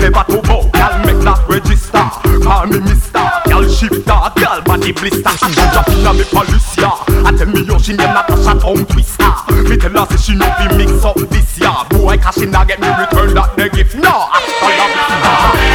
[0.02, 2.02] never to vote, y'all make that register.
[2.42, 5.30] Call me mister, y'all shifter, y'all body blister.
[5.38, 9.30] She drop inna me police, yeah I tell me yo, she name Natasha tongue twister.
[9.70, 11.70] Me tell her say she no be mix up this year.
[11.90, 15.71] Boy, cause she not get me return that the gift, no Hasta la vista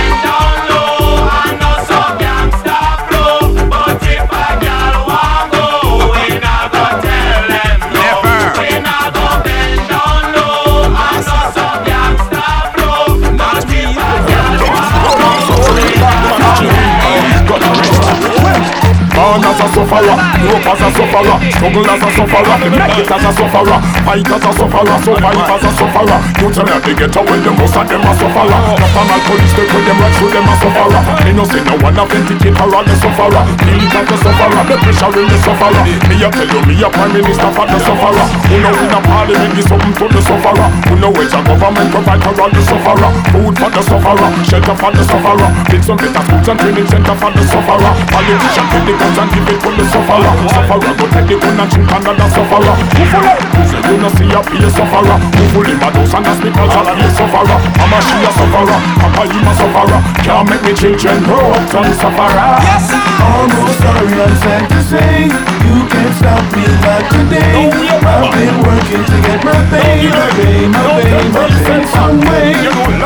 [19.28, 23.25] Born as a sufferer, grow as a sufferer, struggle as a sufferer, make it as
[23.28, 26.19] a sufferer, fight as a sufferer, survive as a sufferer.
[26.39, 28.59] You tell me they get away, the most of them a sufferer.
[28.95, 31.01] Formal police they put them right through them a sufferer.
[31.28, 33.43] Me no say no one authenticate her on the sufferer.
[33.67, 35.84] Me as the sufferer, the pressure in the sufferer.
[36.07, 38.25] Me a tell you, me a prime minister for the sufferer.
[38.47, 40.67] Who know in a parliament give something to the sufferer.
[40.88, 43.11] Who know it's a government provide for all the sufferer.
[43.36, 45.49] Food for the sufferer, shelter for the sufferer.
[45.67, 47.91] Build some better schools and training center for the sufferer.
[48.07, 48.67] Politician
[49.07, 50.34] guns and give it to the sufferer.
[50.49, 53.66] Sufferer go take the gun and shoot another sufferer.
[53.88, 54.11] Who full of?
[54.11, 55.17] Who say you no see a be a sufferer?
[55.17, 57.57] Who full in those and hospitals and be a sufferer?
[57.79, 59.99] Mama she a sufferer, Papa him a sufferer.
[60.27, 62.59] Can't make me children grow up to sufferer.
[62.67, 63.07] Yes sir.
[63.17, 69.03] Almost sorry, I'm sad to say You can't stop me not today I've been working
[69.03, 72.53] to get my pay My pay, my pay, my pay some way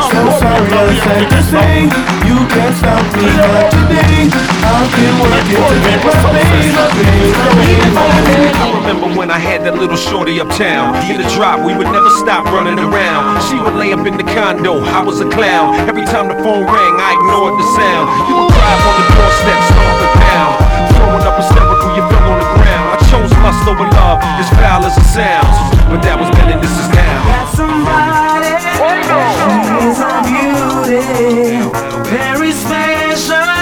[0.08, 1.90] So sorry, I'm sad to say
[2.28, 4.30] You can't stop me not today
[4.62, 9.30] I've been working to get my pay My pay, my pay, my pay remember when
[9.30, 10.98] I had that little shorty uptown.
[11.06, 13.38] Get a drop, we would never stop running around.
[13.46, 15.78] She would lay up in the condo, I was a clown.
[15.86, 18.04] Every time the phone rang, I ignored the sound.
[18.26, 20.54] You would drive on the doorstep, stomp and pound.
[20.98, 22.86] Throwing up hysterical, you fell on the ground.
[22.90, 25.56] I chose lust over love, as foul as it sounds.
[25.86, 27.18] But that was then and this is now.
[27.30, 28.50] Got Somebody
[28.82, 31.70] She's a beauty
[32.10, 33.52] Very special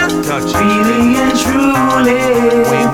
[0.57, 2.90] Really and truly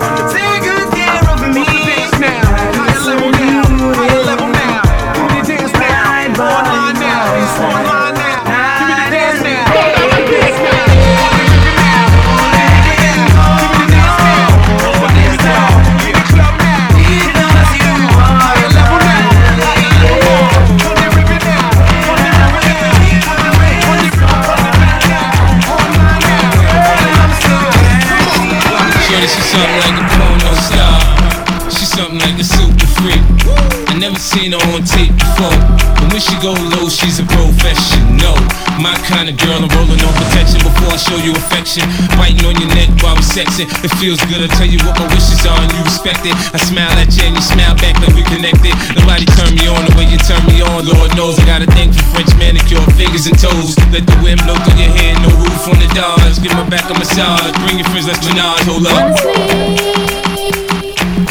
[36.41, 38.37] go low, she's a professional.
[38.81, 41.89] My kind of girl, I'm rolling on protection before I show you affection.
[42.21, 43.69] Biting on your neck while we sexing.
[43.85, 46.37] It feels good, I tell you what my wishes are and you respect it.
[46.53, 48.75] I smile at you and you smile back like we connected.
[48.97, 50.85] Nobody turn me on the way you turn me on.
[50.85, 53.77] Lord knows I got a thing for French manicure, fingers and toes.
[53.93, 56.39] Let the wind blow through your hair, no roof on the doors.
[56.39, 57.53] Give my back a massage.
[57.65, 58.67] Bring your friends, let's menage.
[58.69, 59.17] Hold up.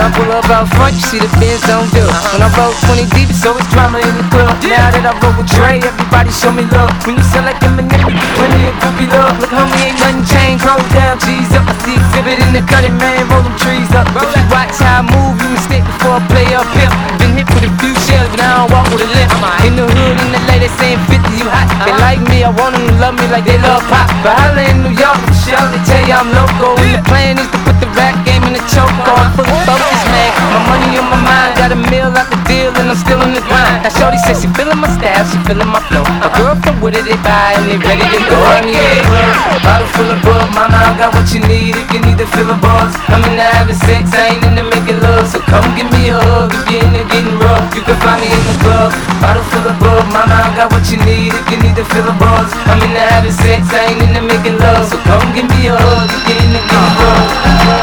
[0.09, 2.01] I pull up out front, you see the Benz don't do.
[2.33, 4.57] When I roll 20 deep, so it's always drama in the club.
[4.65, 6.89] Now that I roll with Dre, everybody show me love.
[7.05, 8.09] When you sell like Eminem,
[8.41, 9.37] plenty of groupie love.
[9.37, 10.65] Look, homie, ain't nothing changed.
[10.65, 11.69] Close down, G's up.
[11.69, 13.29] I see exhibit in the cutting, man.
[13.29, 14.09] Roll them trees up.
[14.17, 16.89] If you watch how I move, you mistake before I play up here.
[17.21, 19.29] Been hit with a few shells, but I don't walk with a limp.
[19.69, 21.69] In the hood, in the lady saying 50, you hot.
[21.85, 24.09] They like me, I want them to love me like they love pop.
[24.25, 26.81] But holla in New York, Michelle, they tell you I'm local.
[26.81, 29.27] And the plan is to put the rap game in the choke on.
[29.35, 30.31] Full focus, man.
[30.55, 33.35] My money on my mind, got a meal out the deal, and I'm still in
[33.35, 33.83] the grind.
[33.83, 36.07] Now, Shorty says she feeling my style, she feeling my flow.
[36.23, 38.39] A girl from Wooded, they buy, and they ready to go.
[38.55, 39.59] I'm yeah.
[39.67, 42.47] Bottle full of bug, mama, I got what you need if you need to fill
[42.47, 42.95] the bars.
[43.11, 45.27] I'm in the having sex, I ain't in the making love.
[45.27, 47.67] So come give me a hug if you're in the getting rough.
[47.75, 50.87] You can find me in the club, bottle full of bug, mama, I got what
[50.89, 52.49] you need if you need to fill the bars.
[52.71, 54.87] I'm in the having sex, I ain't in the making love.
[54.87, 57.33] So come give me a hug if you're in the getting rough.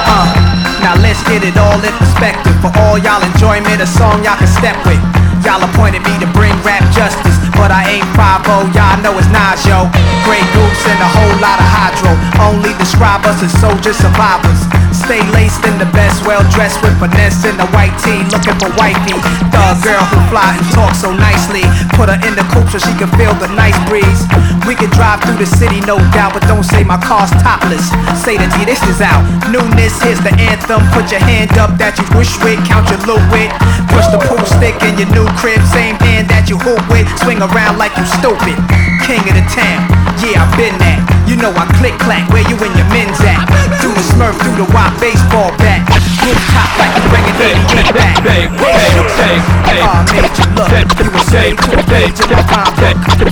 [0.07, 0.54] Uh,
[0.85, 2.53] now let's get it all in perspective.
[2.61, 5.01] For all y'all enjoyment, a song y'all can step with.
[5.41, 8.45] Y'all appointed me to bring rap justice, but I ain't 5
[8.77, 9.89] Y'all know it's Nas, yo.
[10.29, 12.13] Grey Goose and a whole lot of hydro.
[12.37, 14.84] Only describe us as soldier survivors.
[14.95, 18.71] Stay laced in the best, well dressed with finesse in the white tee, looking for
[18.79, 19.19] wifey.
[19.51, 21.67] Thug girl who fly and talk so nicely.
[21.99, 24.23] Put her in the coupe so she can feel the nice breeze.
[24.63, 27.91] We can drive through the city, no doubt, but don't say my car's topless.
[28.23, 29.19] Say the G, this is out.
[29.51, 30.79] Newness, here's the anthem.
[30.95, 33.51] Put your hand up that you wish with, count your loot with.
[33.91, 37.05] Push the pool stick in your new crib, same hand that you hoop with.
[37.19, 38.55] Swing around like you stupid.
[39.03, 39.83] King of the town.
[40.23, 41.24] Yeah, I've been that.
[41.25, 43.41] You know I click clack, where you and your men's at?
[43.81, 45.81] Through the smurf, through the wide baseball bat.
[46.21, 48.21] Rooftop like you bringing it back.
[48.25, 49.81] Hey, hey, hey, hey.
[49.81, 50.69] Ah, made you look.
[50.69, 52.73] You a slave to a page in the book.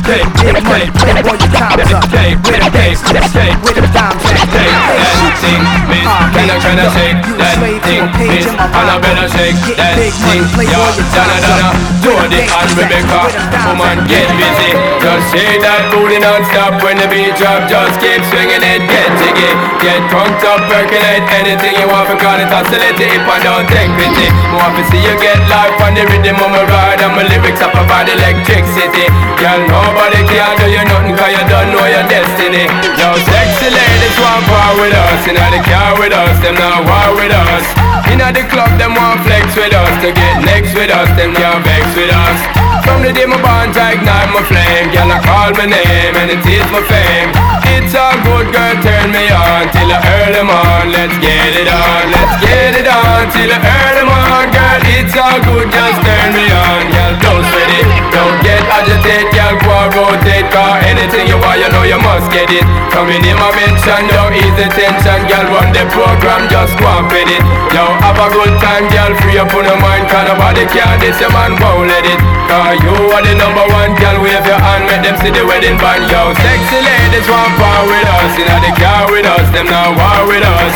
[0.04, 2.06] Get money, playboy, your time's up.
[2.44, 4.46] Where the days, where the dimes at?
[4.54, 9.56] That thing, miss, can I try to shake that thing, miss, and I better shake
[9.80, 11.72] that thing, yeah, Donna, Donna,
[12.04, 13.32] Jody and Rebecca,
[13.64, 18.64] woman, get busy, just shake that booty non-stop when the beat drop, just keep swinging
[18.64, 19.52] it, get jiggy,
[19.84, 24.32] get drunk up, percolate anything you want, because it's oscillating, if I don't take pity,
[24.56, 27.60] more to see you get life on the rhythm of my ride, and my lyrics
[27.60, 32.72] up about electricity, girl, nobody can do you nothing, cause you don't know your destiny,
[32.96, 37.20] yo, sexy ladies want power with us, inna the car with us, them not war
[37.20, 37.68] with us.
[38.08, 39.90] Inna the club, them want flex with us.
[40.04, 42.73] To get next with us, them can't vex with us.
[42.84, 44.92] From the day my bond, I ignite my flame.
[44.92, 47.32] Girl, I call my name and it is my fame.
[47.74, 50.92] It's a good girl, turn me on till I earn them on.
[50.92, 54.46] Let's get it on, let's get it on till I earn them on.
[54.52, 56.82] Girl, it's all good, just turn me on.
[56.92, 59.32] Girl, don't sweat it, don't get agitated.
[59.32, 62.68] Girl, go and rotate, cause anything you want, you know you must get it.
[62.92, 65.46] Coming in my mention, ease the tension, girl.
[65.56, 67.42] Run the program, just go and fit it.
[67.74, 69.12] Yo, have a good time, girl.
[69.24, 72.20] Free up on your mind, cause nobody can this, your man won't let it.
[72.50, 74.18] Cause you are the number one, girl.
[74.24, 76.10] Wave your hand, make them see the wedding band.
[76.10, 78.32] Yo, sexy ladies want power with us.
[78.40, 80.74] Inna the car with us, them now war with us.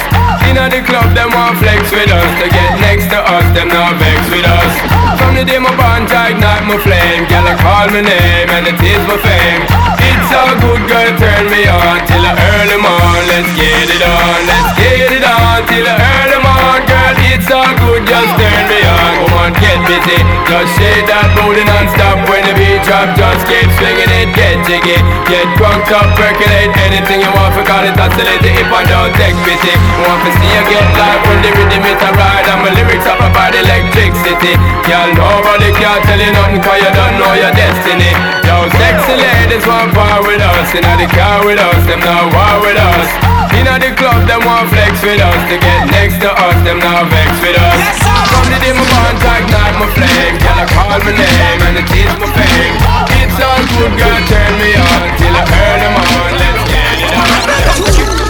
[0.47, 2.29] Inna the club, them want flex with us.
[2.43, 4.73] To get next to us, them now vex with us.
[5.17, 7.25] From the day my bond, I ignite my flame.
[7.31, 9.63] Girl, I call my name, and it is my fame.
[10.03, 13.21] It's a good girl, turn me on till the early on.
[13.31, 16.79] Let's get it on, let's get it on till the early on.
[16.83, 19.13] Girl, it's all good, just turn me on.
[19.25, 23.09] Come on, get busy, just shake that booty non-stop when the beat drop.
[23.17, 27.55] Just keep swinging it, get jiggy, get drunk up, percolate anything you want.
[27.57, 29.73] Forgot it, oscillate it if I don't take pity.
[30.03, 33.07] Want to see you get live when the rhythm is a ride and my lyrics
[33.07, 34.53] up about electricity.
[34.85, 38.11] Girl, nobody can tell you nothing 'cause you don't know your destiny.
[38.45, 42.55] Yo, sexy ladies want power with us, inna the car with us, them now war
[42.61, 43.09] with us.
[43.57, 45.41] Inna the club, them want flex with us.
[45.49, 47.86] To get next to us, them now vex with us.
[47.95, 50.35] From the day my I ignite my flame.
[50.43, 52.75] Girl, I call my name and it is my fame.
[53.21, 56.29] It's all good, girl, turn me on till I earn them on.
[56.35, 57.27] Let's get it on.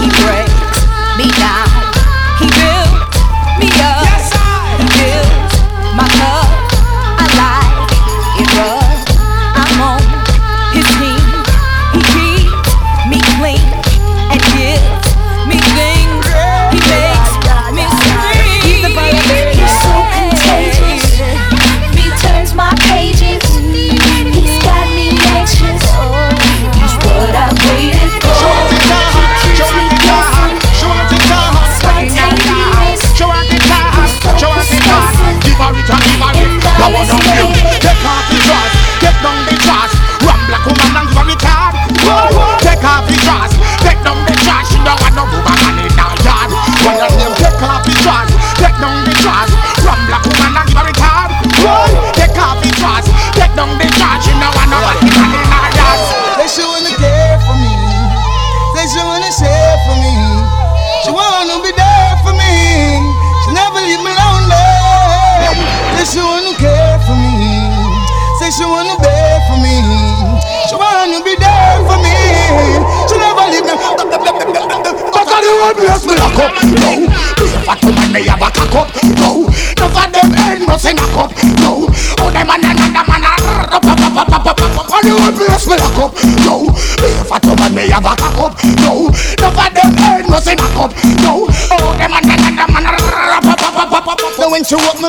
[0.02, 0.86] He breaks
[1.18, 1.57] me down.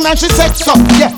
[0.09, 1.18] And she said so, yeah,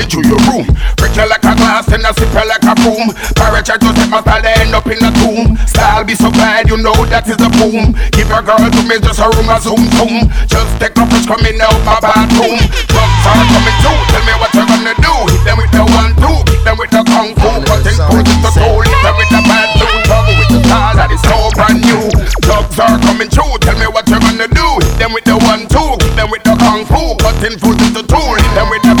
[0.00, 0.66] come into your room.
[0.96, 3.12] Break you like a glass, then I sip you like a broom.
[3.90, 5.56] Just my style, end up in a tomb.
[5.66, 7.92] Style be so bad, you know that is a boom.
[8.12, 10.28] Give a girl to me just a room, a zoom zoom.
[10.48, 12.60] Just take a fish coming out my bathroom.
[12.88, 15.14] Drugs are coming too, tell me what you're gonna do.
[15.28, 17.50] Hit them with the one, two, hit them with the kung fu.
[17.68, 19.96] Cutting food with the soul, hit them with the bad blue.
[20.08, 22.04] Trouble with the style that is so brand new.
[22.42, 24.66] Drugs are coming true, tell me what you're gonna do.
[24.82, 27.14] Hit them with the one, two, hit them with the kung fu.
[27.20, 28.94] Cutting food with the tool, hit them with the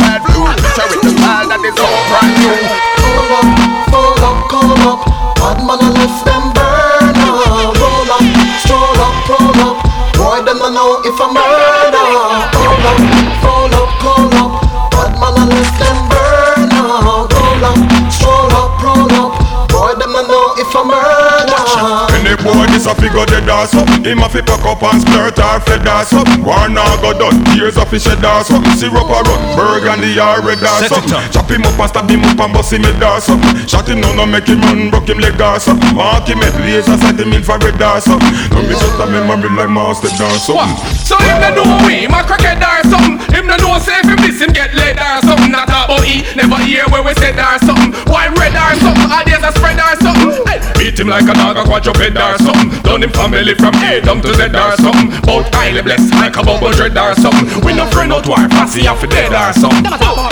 [22.80, 25.84] this a figure dead or something Him a fi pack up and splurt or fed
[25.84, 29.40] or something War now go done, tears of his shed or something Syrup a run,
[29.56, 31.04] burgundy or red it up.
[31.32, 34.00] Chop him up and stab him up and bust him head or something Shot him
[34.00, 37.20] now, no make him run, broke him leg or something Mark him head, laser sight
[37.20, 40.72] him infrared or something Now me just a memory like master or something
[41.04, 43.20] So him no know we, my crackhead or something.
[43.34, 45.50] Him no know say if him miss him get laid or something.
[45.50, 47.92] Not about he, never hear where we said or something.
[48.06, 50.60] Wine red or something, ideas a spread or something.
[50.78, 54.20] Beat him like a dog a quadruped or something Down him family from A down
[54.22, 57.86] to Z or something Both highly blessed like a bubble dread or something We no
[57.90, 59.90] friend out to our fussy off dead or something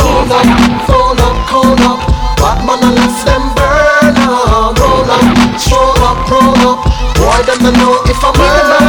[0.08, 2.00] Pull up, pull up, call up.
[2.40, 4.78] Bad man, I left them burn up.
[4.78, 5.24] Roll up,
[5.60, 6.80] stroll up, roll up.
[7.16, 8.82] Boy, them I know if I'm murder.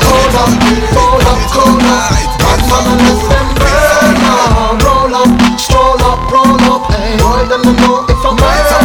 [0.00, 0.52] Pull up,
[0.90, 2.12] pull up, call up.
[2.40, 4.80] Bad man, I left them burn up.
[4.80, 5.28] Roll up,
[5.60, 6.88] stroll up, roll up.
[6.88, 8.80] Boy, them I know if I'm murder.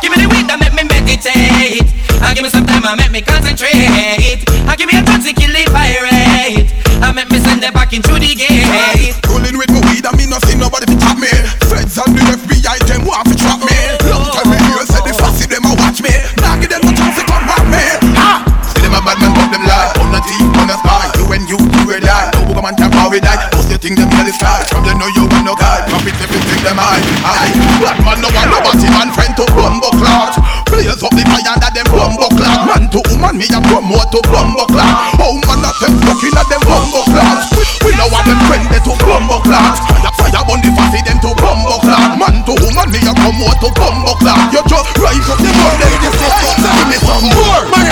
[0.00, 1.88] Give me the weed that make me meditate.
[2.22, 4.42] And give me some and make me concentrate.
[4.50, 6.70] And give me a to kill the pirate.
[7.02, 9.14] And make me send them back into the gate.
[9.26, 11.30] Rolling with my weed and me no see nobody fi top me.
[11.70, 13.76] Feds and the FBI them want fi trap me.
[14.06, 16.14] Long time me hear say the fussy them a watch me.
[16.62, 17.82] Give them no chance to come back me.
[18.18, 18.46] Ha!
[18.74, 19.90] See them a bad man but them lie.
[19.98, 22.74] On the team, on the spy You and you, you will die No book man
[22.78, 23.50] tap how we die.
[23.54, 24.62] Most you think them hell is sky.
[24.70, 25.82] From them know you and no guy.
[25.90, 27.52] Profit everything them high Aye
[27.82, 30.38] Bad man no want no nobody man friend to bumbo clot
[30.70, 34.20] Blaze up the fire that them bumbo clot Man to woman me a promote to
[34.30, 37.50] bumbo clot Oh man that them fucking at them bumbo clot
[37.82, 39.76] We know what them friend they to bumbo clot
[40.16, 43.68] Fire on the fussy them to bumbo clot Man to woman me a promote to
[43.74, 47.91] bumbo clot You just rise up the world them this is Give me some more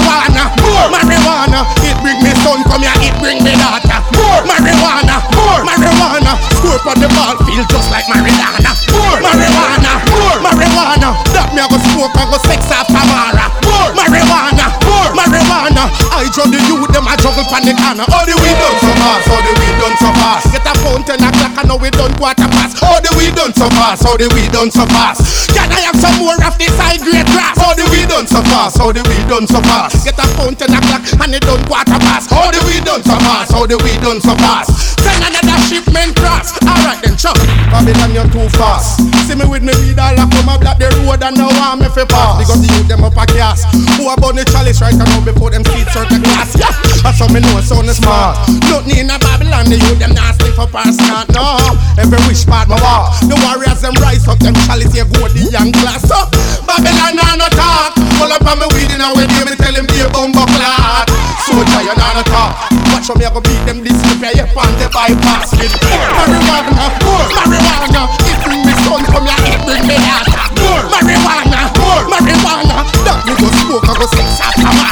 [6.31, 6.55] marijuana.
[6.55, 8.73] Score on the ball field just like Maradona.
[8.95, 11.11] More marijuana, more marijuana.
[11.35, 13.47] That me I go smoke, I go sex after Mara.
[13.67, 15.91] More marijuana, more marijuana.
[16.15, 18.05] I draw the youth, them I juggle pan the corner.
[18.11, 20.45] Oh the weed done so fast, oh the weed done so fast.
[20.53, 22.79] Get a phone ten o'clock, I know we done quarter past.
[22.83, 25.51] Oh the weed done so fast, oh the weed done so fast.
[25.51, 27.59] Can I have some more of this high grade grass?
[27.59, 30.05] Oh the weed done so fast, oh the weed done so fast.
[30.05, 32.31] Get a phone ten o'clock and it done quarter past.
[32.31, 34.90] Oh the weed done so fast, oh the weed done so fast.
[35.01, 36.57] Send another shipment cross.
[36.63, 37.37] Alright then, chuck.
[37.73, 39.01] Babylon you're too fast.
[39.27, 41.81] See me with me weed all up on my block the road and now I'm
[41.83, 42.37] if pass.
[42.37, 43.65] Because the youth them up a gas.
[43.97, 46.53] Who about the chalice right now before them feet certain class.
[46.59, 48.37] Yeah, that's how me know son is smart.
[48.67, 50.83] Nothing in a Babylon the youth them not stiff up or.
[51.31, 51.57] No,
[51.97, 53.17] every wish part my walk.
[53.25, 56.35] The warriors them rise up them chalice here go the young class up.
[56.67, 57.95] Babylon nah no talk.
[58.19, 61.07] Pull up on me weed in a way me tell him be a bumbo clot.
[61.47, 62.53] Soldier you nah no talk.
[62.91, 66.91] Watch how me I go beat them this prepare you on the bypass with marijuana,
[67.37, 68.03] marijuana.
[68.27, 69.97] It bring me son come here, it bring me.
[70.59, 71.71] More marijuana,
[72.11, 72.77] marijuana.
[73.05, 74.90] That me go smoke, I go sex after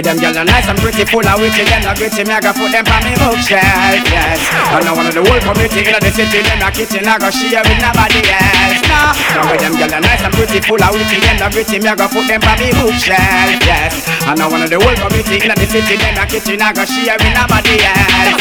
[0.00, 0.16] over, all over me.
[0.16, 2.40] The rhythm, girl, are nice and pretty, full of witty, them not gritty, me I
[2.40, 4.40] go put them on me bookshelf, yes.
[4.72, 7.28] And now one of the whole community in the city, them not kitchen, I go
[7.30, 9.12] share with nobody else, no.
[9.34, 11.88] Now with them girl are nice and pretty, full of witty, them not gritty, me
[11.90, 13.92] I go put them on me bookshelf, yes.
[14.24, 16.84] And now one of the whole community in the city, them not kitchen, I go
[16.84, 18.40] share with nobody else.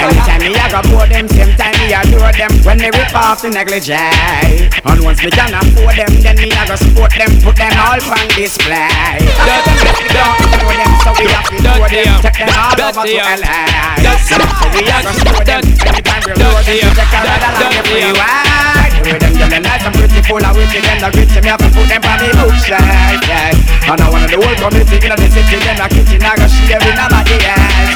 [0.00, 3.12] Anytime me I go pour them, same time me I adore them when they rip
[3.12, 4.70] off the negligee.
[4.86, 8.00] And once me can afford them, then me I go support them, put them all
[8.00, 9.20] on display.
[11.92, 13.66] Know them, take them all over to LA.
[14.26, 14.38] So
[14.70, 18.86] we are gonna show them anytime we roll them, take a ride along the freeway.
[19.06, 19.94] With them girl, nice and
[20.26, 23.54] full of witty, them the gritty, me have to put them on me bookshelf, yes.
[23.86, 26.82] And I of the whole community in the city, them the kitchen, I go share
[26.82, 27.94] with nobody else.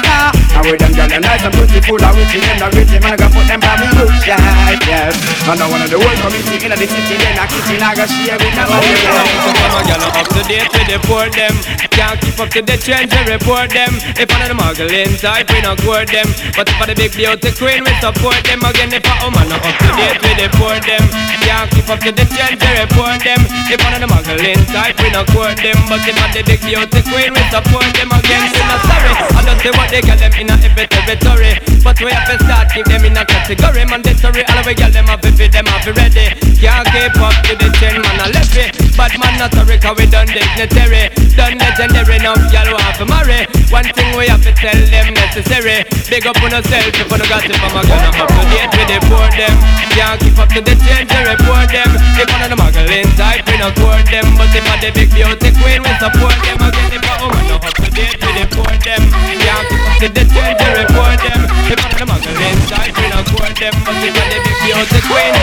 [0.54, 3.16] And with them girl, nice and pretty, full of witty, them the gritty, man, I
[3.18, 5.18] go put them on me bookshelf, yes.
[5.50, 8.04] And I one of the whole community in the city, them the kitchen, I go
[8.06, 9.34] share with nobody else.
[9.50, 11.54] Some gyal are up to date with the poor them.
[11.90, 13.98] Can't keep up to the trends and report them.
[14.14, 16.26] If one of the muggling type, we not court them.
[16.56, 18.64] But for the big beauty queen, we support them.
[18.64, 21.04] Again, if a woman not up to date the poor them.
[21.44, 23.40] Can't keep up to the trends and report them.
[23.68, 25.76] If one of the muggling type, we not court them.
[25.84, 28.08] But if for the big beauty queen, we support them.
[28.08, 29.12] Again, we not sorry.
[29.36, 31.52] I don't say what they get them in a every territory.
[31.84, 33.84] But we have to start keep them in a category.
[33.84, 36.32] Mandatory, all we get them up if them up ready.
[36.60, 38.72] Can't keep up to the trend, man, I left it.
[38.96, 41.08] Bad man not sorry, cause we done dignitary.
[41.36, 43.48] Done legendary, now y'all want to marry.
[43.72, 45.82] One thing we have to tell them necessary.
[46.10, 48.98] Big up on yourself if you gossip, I'm a gonna up to date with the
[49.06, 49.54] poor them.
[49.94, 51.90] Can't keep up to the change, they report them.
[52.14, 54.26] If one of the muggling type, we not court them.
[54.38, 56.58] But if I the big beauty queen, we support them.
[56.62, 59.02] Again, if a woman not up to date with the poor them.
[59.10, 61.40] Can't keep up to the change, they report them.
[61.66, 63.74] If one of the muggling type, we not court them.
[63.82, 65.34] But if I the big beauty queen.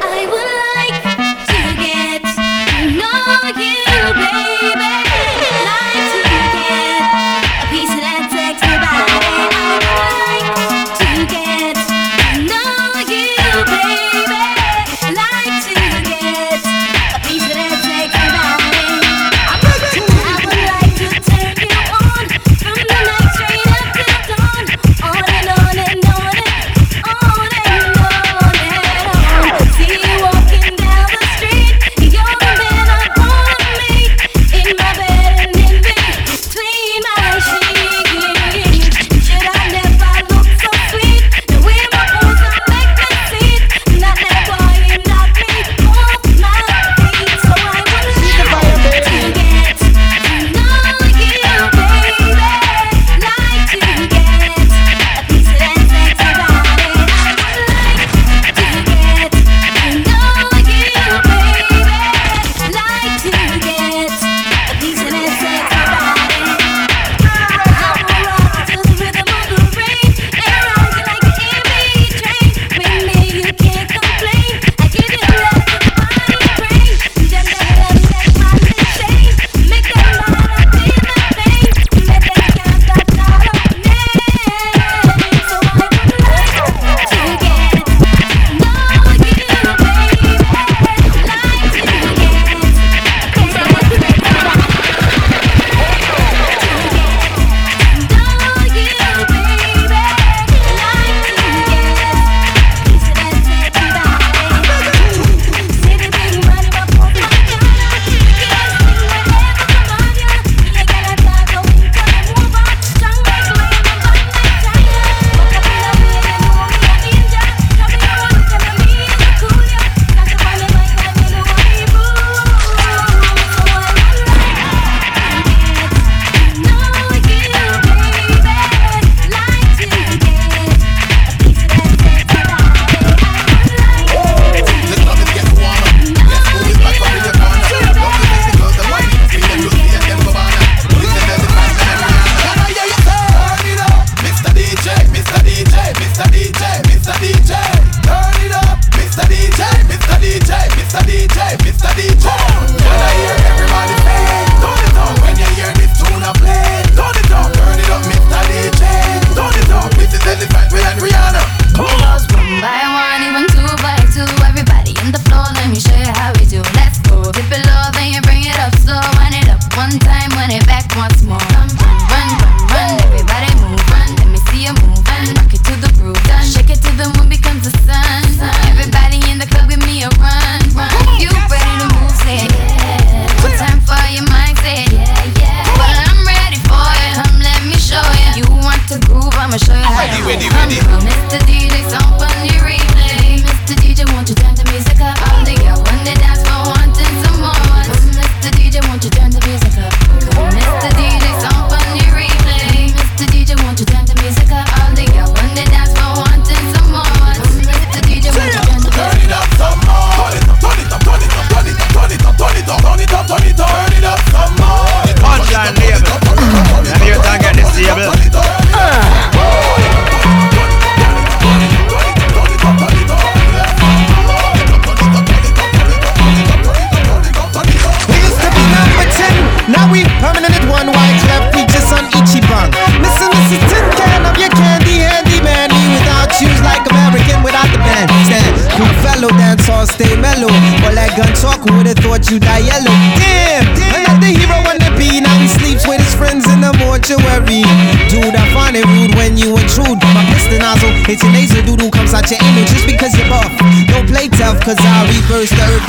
[0.00, 1.00] I would like
[1.48, 4.53] to get to know you, baby.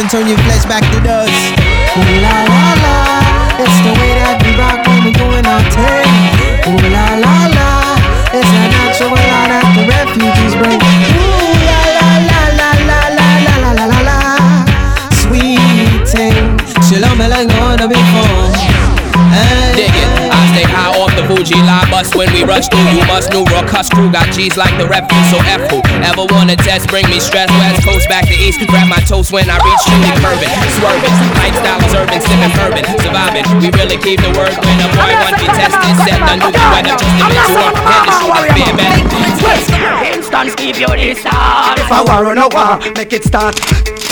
[0.05, 1.54] And turn your flesh back to dust.
[23.75, 27.19] Cuss crew got G's like the refuse, so F who ever wanna test, bring me
[27.19, 27.51] stress.
[27.59, 30.47] West coast back to east, grab my toast when I reach truly curving,
[30.79, 31.11] swerving.
[31.35, 33.43] Lifestyle is urban, sipping bourbon, surviving.
[33.59, 36.95] We really keep the word when a boy want be tested, set the new weather
[36.95, 37.71] just to make sure.
[37.83, 39.03] Head to shoot this beer man.
[40.07, 41.75] Instance, give you this start.
[41.75, 43.59] If I war on a war, make it start.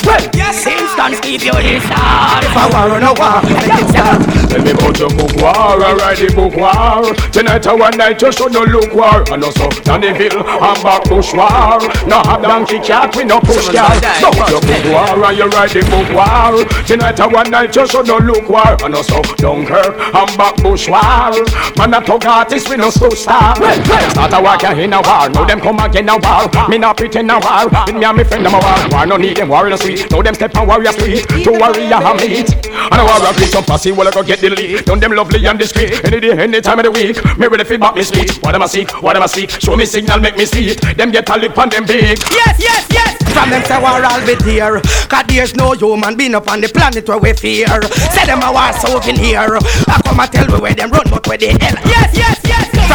[0.03, 2.43] Well, yes, instance, give you this start.
[2.43, 4.42] If I war on a war, make it start.
[4.53, 7.09] Tell me about your book war, alright the book war.
[7.33, 9.25] Tonight or one night you should no look war.
[9.33, 11.81] And also Dannyville and back bush war.
[12.05, 15.73] No have donkey cat, we no push cat No your book war and you ride
[15.73, 16.61] the book war.
[16.85, 18.77] Tonight or one night you should no look war.
[18.85, 21.33] And also Dunkirk and back bush war.
[21.73, 25.29] Man a talk artist, we no slow star Start a war, can in a war
[25.33, 26.69] Now them come again a war.
[26.69, 28.77] Me not pretend a war With me and me friend them a war.
[28.91, 31.51] War no need them war in the street Now them step on warrior street To
[31.57, 34.49] warrior a meet And a war a preach some posse Well I go get the
[34.55, 37.63] lead Done them lovely and discreet Any day, any time of the week Me ready
[37.63, 40.19] fi back me speech What am I seek, what am I seek Show me signal,
[40.19, 43.23] make me see it Them get a lick on them big Yes, yes, yes.
[43.33, 44.79] From them say war all be there.
[45.09, 47.81] Cause there's no human being up on the planet where we fear.
[48.13, 48.69] Say them a war
[49.01, 49.57] here.
[49.89, 51.73] I come and tell me where them run, but where the hell.
[51.83, 52.42] Yes, yes,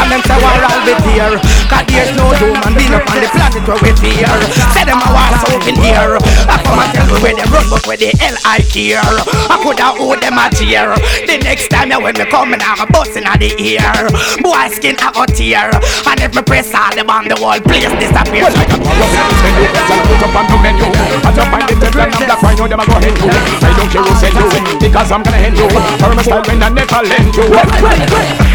[0.08, 0.24] yes.
[0.24, 1.36] From them say war all be there.
[1.68, 4.32] Cause there's no human being up on the planet where we fear.
[4.72, 6.16] Say them a war souvenir.
[6.48, 9.04] I come and tell me where them run, but where the hell I care.
[9.04, 10.94] I coulda owed them a tear.
[11.28, 14.08] The next time you when me coming, I'm a busting at the ear.
[14.40, 15.68] Boy skin I got tear.
[16.08, 18.48] And if me press all them on the wall, please disappear.
[18.48, 22.80] Put up on the menu I just find it and I'm black, I know them
[22.80, 24.48] a go hit you I don't care who send you
[24.80, 27.46] Because I'm gonna hit you Firm style when I never lend you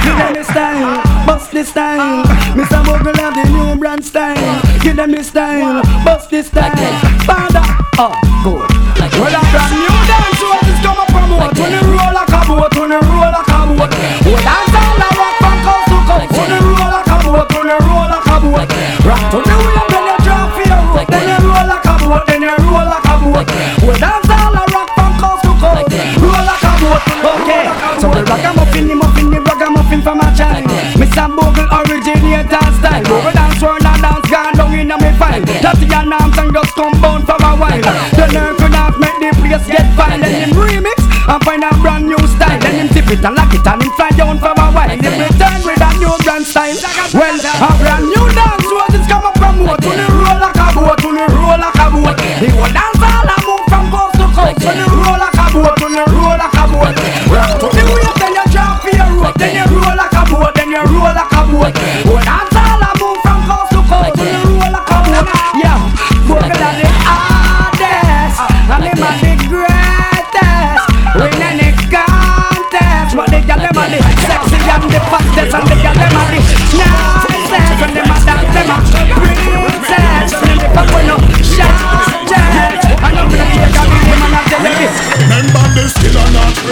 [0.04, 1.02] Give them the style,
[1.44, 2.24] bust the style.
[2.56, 2.80] Mr.
[2.86, 4.62] Bogle have the new brand style.
[4.82, 6.72] Give them the style, bust the style.
[7.28, 7.60] Father,
[8.00, 8.70] uh, oh, good.
[9.20, 11.52] Well, a brand new dance what is come up promote.
[11.60, 13.92] When you roll like a boat, when you roll like a boat.
[14.24, 16.32] Well, dance all a rock from coast to coast.
[16.32, 18.70] When you roll like a boat, when you roll like a boat.
[19.04, 21.08] Rock to the wheel, then you drop for your rope.
[21.12, 23.48] Then you roll like a boat, then you roll like a boat.
[23.84, 25.92] Well, dance all a rock from coast to coast.
[26.24, 27.04] Roll like a boat,
[27.36, 27.64] okay.
[28.00, 28.53] So the ragamuffin, the
[31.14, 31.32] child.
[31.32, 31.36] Mr.
[31.36, 33.06] Bogle originator style.
[33.12, 35.42] Over dance, world and dance, gone down in a me file.
[35.62, 37.82] Tatty and arms and just come bound for a while.
[38.18, 40.22] The nerve could not make the place get fine.
[40.22, 42.60] Then him remix and find a brand new style.
[42.60, 44.90] Then him tip it and lock it and him fly down for a while.
[44.90, 46.78] Him return with a new grand style.
[47.14, 48.63] Well, a brand new dance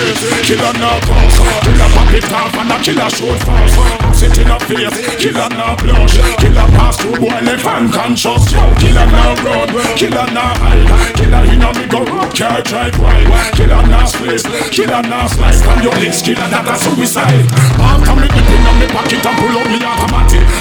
[0.01, 1.31] killer not punk
[1.63, 5.81] Killer pop it off and a killer shoot fast Sit in a face Killer not
[5.81, 11.41] blush Killer pass through boy left unconscious Yo, Killer not run Killer not hide Killer
[11.49, 13.25] in a me go road car drive wide
[13.57, 17.49] Killer not slice Killer not slice From your lips Killer that a suicide
[17.81, 20.51] After me dip in me pocket and pull up me automatic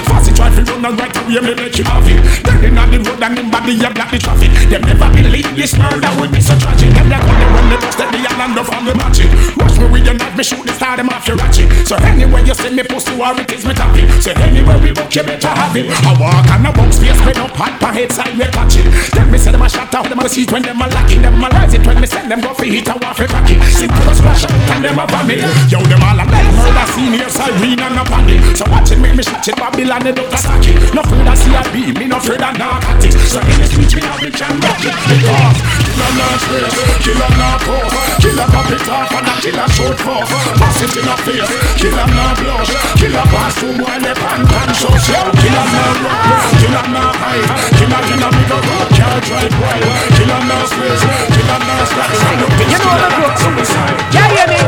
[1.30, 2.18] hear me make him have it.
[2.42, 4.50] Then inna the road and him body a block the traffic.
[4.66, 6.90] Them never believe this murder will be so tragic.
[6.90, 9.30] Them they come run the bus, then the island of from the magic.
[9.56, 11.70] Watch me with your knife, me shoot the star them off your ratchet.
[11.86, 14.08] So anywhere you see me pussy war, it is me tapping.
[14.20, 15.90] So anywhere we book, you better have it.
[15.90, 18.86] I walk on a box face, spread up hot per head side, we catch it.
[19.14, 21.08] Then me say them a shot out, them a see when them a lock.
[21.10, 23.60] Them a rise it when me send them go for hit a for crack it.
[23.70, 25.42] Simple splash out and them a vomit.
[25.70, 28.40] Yo, them all a like murder senior siren and a panic.
[28.56, 30.78] So watch it make me shot it, Babylon, they don't attack it.
[30.94, 33.16] No further CIB, me no further narcotics.
[33.30, 34.96] So in the street, me have the can rock it.
[35.10, 36.74] Because killer not stress,
[37.04, 40.30] killer not pose, killer pop it off and a killer short force.
[40.60, 42.70] Pass it in a face, killer not blush,
[43.00, 44.92] killer pass to boy the pan pan show.
[45.40, 46.20] Killer not rock,
[46.60, 49.88] killer not hide, killer killer me go rock, can't drive wild.
[50.16, 51.00] Killer not stress,
[51.32, 52.20] killer stress.
[52.68, 53.96] You know the book, suicide.
[54.12, 54.60] Yeah, hear me?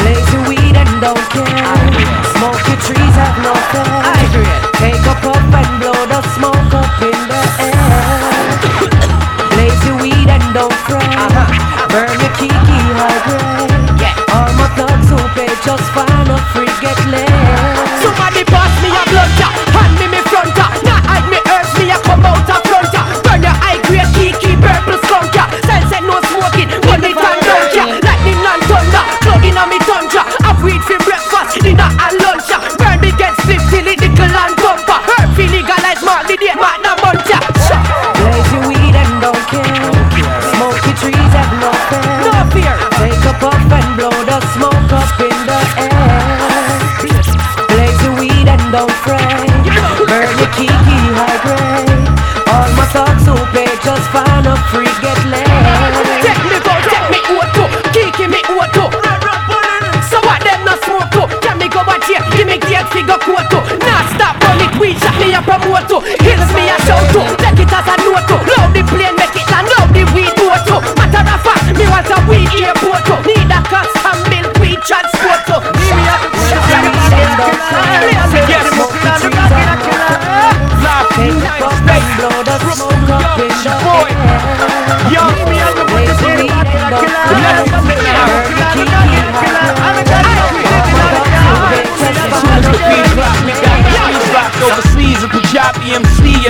[0.00, 1.50] Blaze your weed and don't care.
[2.38, 3.90] Smoke your trees, have no fear.
[4.78, 7.10] Take a puff and blow the smoke up uh-huh.
[7.10, 7.90] in the air.
[9.52, 11.10] Blaze your weed and don't fret.
[11.90, 13.59] Burn your kiki high
[15.76, 17.28] just fine a free get laid.
[18.02, 18.19] Somebody
[54.50, 55.46] a free get laid.
[56.26, 58.90] Take me go, take me auto, kiki me auto.
[60.10, 61.22] So what them no smoke to?
[61.40, 62.22] Can me go back here?
[62.34, 63.62] Give me gate figure quoto.
[63.86, 66.02] Nah stop run it, we shot me up a promoto.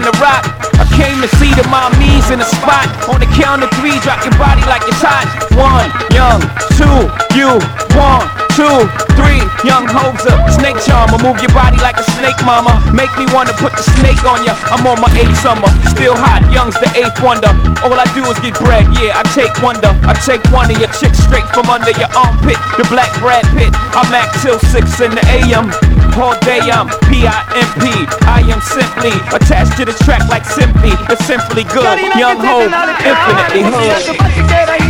[0.01, 0.49] In the rock.
[0.81, 2.89] I came to see the mommies in the spot.
[3.13, 5.29] On the count of three, drop your body like it's hot.
[5.53, 6.41] One, young,
[6.81, 7.05] two,
[7.37, 7.61] you,
[7.93, 8.79] one, two,
[9.17, 11.19] three, young hoes, hoser, snake charmer.
[11.23, 12.81] Move your body like a snake, mama.
[12.93, 14.57] Make me wanna put the snake on ya.
[14.73, 17.53] I'm on my eighth summer, still hot, young's the eighth wonder.
[17.85, 19.93] All I do is get bread, yeah, I take wonder.
[20.05, 22.59] I take one of your chicks straight from under your armpit.
[22.77, 25.71] The black Brad Pitt, I'm act till six in the AM.
[26.19, 27.85] All day I'm P-I-M-P.
[28.27, 30.93] I am simply attached to the track like simply.
[31.09, 31.97] It's simply good.
[32.19, 34.90] Young ho, infinitely hood.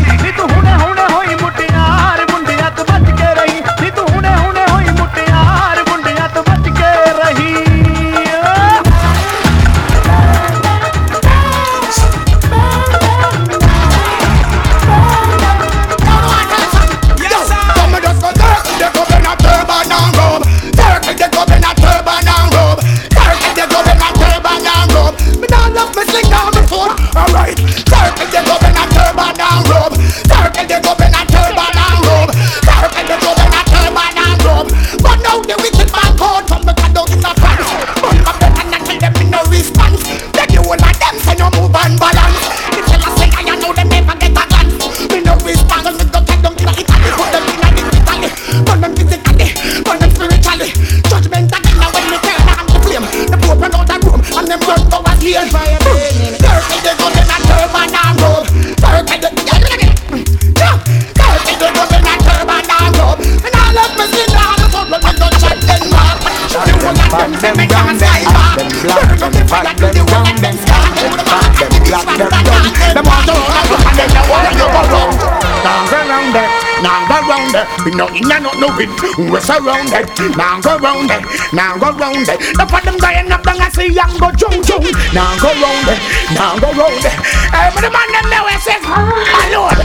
[77.60, 77.68] There.
[77.84, 78.88] We know in and out no it.
[79.20, 80.08] We're surrounded.
[80.36, 82.40] Now go round there, now go round there.
[82.56, 83.28] The for them dying
[83.60, 84.84] up I see young go chung chung.
[85.12, 86.00] Now go round there,
[86.32, 87.18] now go round there.
[87.52, 89.78] Hey, but the man them there where says, my lord,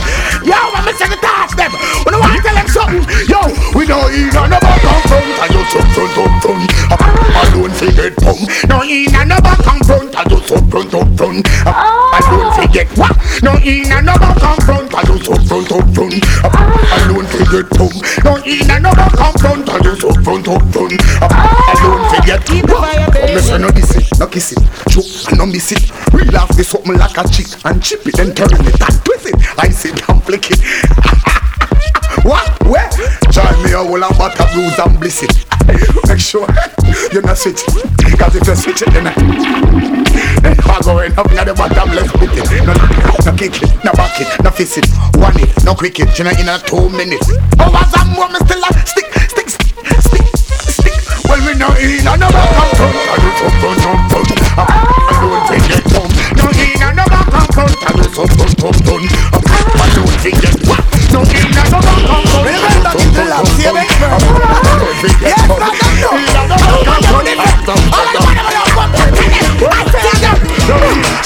[0.44, 1.72] yo, I'm missing the touch them.
[2.04, 3.40] When I want to tell them something, yo,
[3.76, 6.70] we know in and about come front and you so front up front.
[7.36, 8.38] Alone forget pum.
[8.68, 11.44] No in and about come front and you so front up front.
[11.66, 13.14] Alone forget what?
[13.42, 16.16] No in and about come front and you so front up front.
[16.96, 17.92] Alone forget pum.
[18.24, 20.96] No in and about come front and you so front up front.
[20.96, 22.40] Alone forget.
[22.46, 23.34] Keep the fire burning.
[23.34, 24.18] Listen to this.
[24.18, 24.58] no kiss it,
[24.90, 25.90] choke and no miss it.
[26.12, 29.26] Reel off this something like a chick and chip it, then turn it and twist
[29.26, 29.58] it.
[29.58, 30.60] I sit and flick it.
[32.24, 32.46] what?
[32.64, 32.88] Where?
[33.32, 35.46] Try me a whole of butter bruise and bliss it.
[36.08, 36.46] Make sure
[37.12, 38.18] you not switch it.
[38.18, 39.14] Cause if you switch it, then I,
[40.54, 42.46] I go end up in the bottom left with it.
[42.64, 42.72] No,
[43.30, 44.86] no kick it, no back it, no fist it.
[45.18, 46.18] One it, no quick it.
[46.18, 47.30] You know in a two minutes.
[47.58, 50.35] Oh, as I'm warm, still a stick, stick, stick, stick.
[51.26, 52.94] Well, we know in and no back and front.
[52.94, 54.30] I do some front, some front.
[54.56, 56.10] I don't think it come.
[56.38, 57.74] No in and no back and front.
[57.82, 59.10] I do some front, some front.
[59.34, 60.86] I don't think it what?
[61.10, 62.46] No in and no back and front.
[62.46, 63.74] Remember the love, see you
[65.20, 65.66] Yes, no.
[67.26, 67.55] In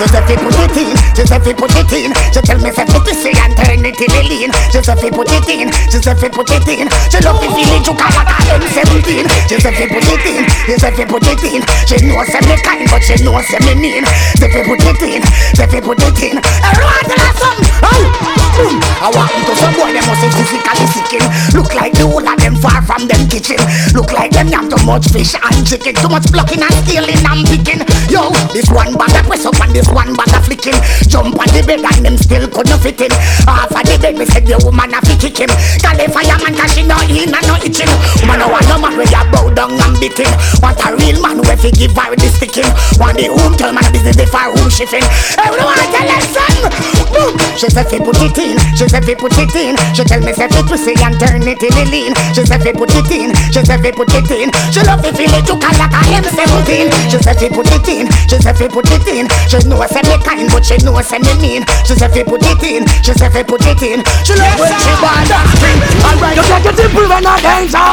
[0.09, 3.37] she put it in, she put it in She tell me say put it in
[3.37, 4.51] and turn it in the lean.
[4.73, 8.33] She put it in, she put it in She love me feeling to call like
[8.33, 12.41] a M17 She said fi put it in, she put it in She know say
[12.49, 14.05] me kind but she know say me mean.
[14.41, 15.23] Say put it in,
[15.53, 18.77] say put it in Everyone tell her something, oh boom.
[19.01, 21.27] I walk into some boy them must be physically sicking
[21.57, 23.59] Look like the whole of them far from them kitchen.
[23.97, 25.97] Look like them have too much fish and chicken.
[25.97, 27.82] Too much blocking and stealing and picking.
[28.12, 30.77] Yo, this one bag press up and this one bag a flicking.
[31.09, 33.12] Jump on the bed and them still couldn't fit in.
[33.49, 35.51] Half of the bed me said the woman a fi kick him.
[35.81, 37.91] Call the fireman cause she no in and no itching.
[38.23, 40.19] Woman no want no man where you bow down and beat
[40.62, 42.69] Want a real man where fi give her the sticking.
[42.99, 45.05] Want the home tell man busy the far home shifting
[45.39, 46.55] Everyone tell her son
[47.15, 47.35] Boom.
[47.57, 50.33] She said fi put it in She said fi put it in She tell me
[50.33, 52.13] say fi twist it and turn it in the lean.
[52.35, 55.11] She said fi put it in She said fi put it in She love fi
[55.13, 58.57] feel it to call like a M17 She said fi put it in She said
[58.57, 61.63] fi put it in She know say me kind but she know say me mean.
[61.85, 64.73] She said fi put it in She said fi put it in She love when
[64.81, 66.37] she want that spring Alright.
[66.37, 67.91] You take it simple when I danger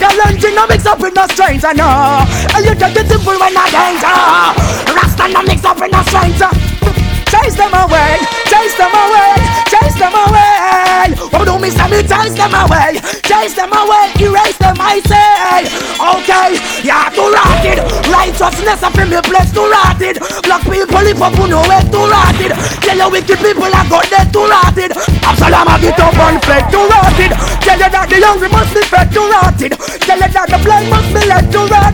[0.00, 2.24] The lunching no mix up with no stranger no
[2.54, 4.54] And you take it simple when I danger ah.
[4.94, 7.11] Rasta no mix up with no stranger ah.
[7.32, 9.32] Chase them away, chase them away,
[9.72, 11.16] chase them away.
[11.32, 15.64] What do me say me chase them away, chase them away, erase them I say.
[15.96, 17.80] Okay, yeah too rotted,
[18.12, 20.20] righteousness up in me place too rotted.
[20.44, 22.52] Black people live up who know where too rotted.
[22.84, 24.92] Tell you wicked people are got dead too rotted.
[25.24, 27.32] Absalom a get up and fed too rotted.
[27.64, 29.72] Tell you that the hungry must be fed too rotted.
[30.04, 30.58] Tell you that the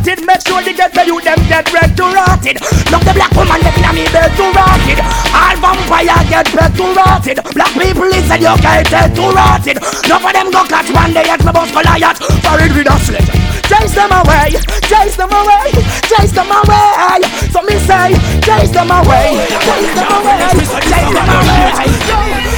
[0.08, 0.26] rotted.
[0.26, 2.60] Make sure get the you them dead red too rotted.
[2.90, 5.00] Look the black woman them in me bed too rotted.
[5.34, 7.38] All vampire get fed too rotted.
[7.52, 9.78] Black people is educated too rotted.
[10.08, 12.18] None of them go catch one day at my boss Goliath.
[12.44, 13.28] For it with a sledge.
[13.68, 14.48] Chase them away,
[14.88, 15.68] chase them away,
[16.08, 17.20] chase them away.
[17.52, 20.40] So me say, chase them away, chase them away,
[20.88, 22.48] chase them away.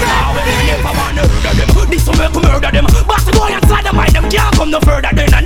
[1.91, 2.87] This will make murder them.
[2.87, 5.11] But to go inside the mind, them can't come no further.
[5.13, 5.40] Then I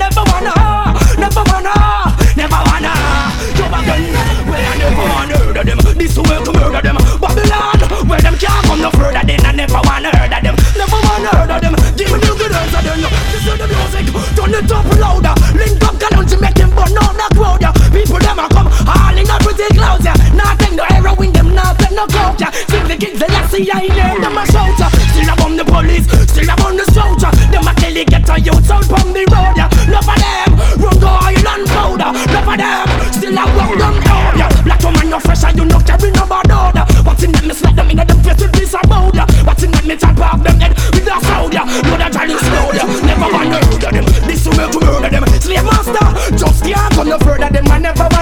[21.94, 22.42] no coke.
[22.68, 24.74] Sing the kids, the lassie, I hear them a shout.
[24.78, 24.90] Yeah.
[25.14, 27.30] Still a bomb the police, still a bomb the soldier.
[27.50, 29.54] Them a kill it, get a youth out from the road.
[29.54, 29.70] Yeah.
[29.88, 30.50] Love of them,
[30.82, 32.10] run go oil and powder.
[32.34, 34.34] Love of them, still a walk down road.
[34.36, 34.50] Yeah.
[34.66, 36.84] Black woman no fresh and you no carry no bad order.
[37.06, 39.24] What's in them, me slap them in them face with this about ya.
[39.46, 41.64] What's in them, me chop off them head with a sound ya.
[41.86, 42.84] Know that I slow ya.
[43.06, 44.06] Never wanna murder them.
[44.26, 45.24] This will make murder them.
[45.38, 47.50] Slave master, just can't come no further.
[47.54, 48.13] Them I never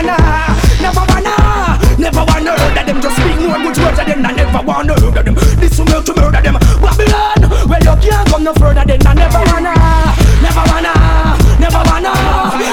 [8.43, 8.85] come no further.
[8.85, 9.75] than I never wanna,
[10.43, 10.95] never wanna,
[11.59, 12.13] never wanna.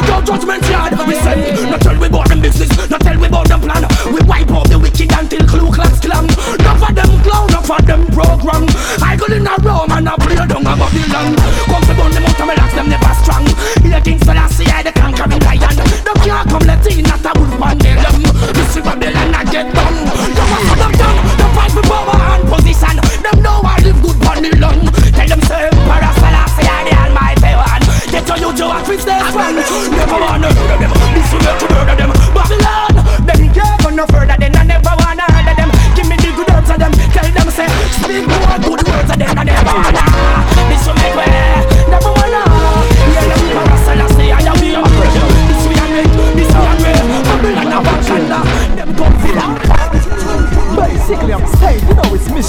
[0.08, 0.94] Go judgment yard.
[1.08, 3.86] We say, not tell we about them business, not tell we about them plan.
[4.14, 6.26] We wipe out the wicked until Ku Klux Klan.
[6.26, 8.66] Enough of them clown, enough of them program.
[9.02, 11.36] I go in a room and I play down a Babylon.
[11.70, 11.89] Come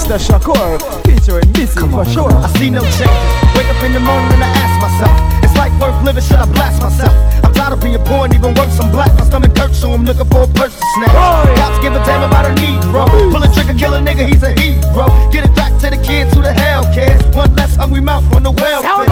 [0.01, 0.16] Mr.
[0.16, 2.32] Shakur featuring Busy for sure.
[2.32, 3.20] I see no change.
[3.52, 5.12] Wake up in the morning and I ask myself,
[5.44, 7.12] it's like worth living, should I blast myself?
[7.44, 9.12] I'm tired of being poor and even worse, I'm black.
[9.18, 11.12] My stomach hurts, so I'm looking for a purse to snatch.
[11.12, 13.05] Cops give a damn about a need, bro.
[13.28, 15.05] Pull a trigger, kill a nigga, he's a hero.
[15.31, 17.20] Get it back to the kids who the hell cares.
[17.36, 19.05] One less hungry mouth on the welfare.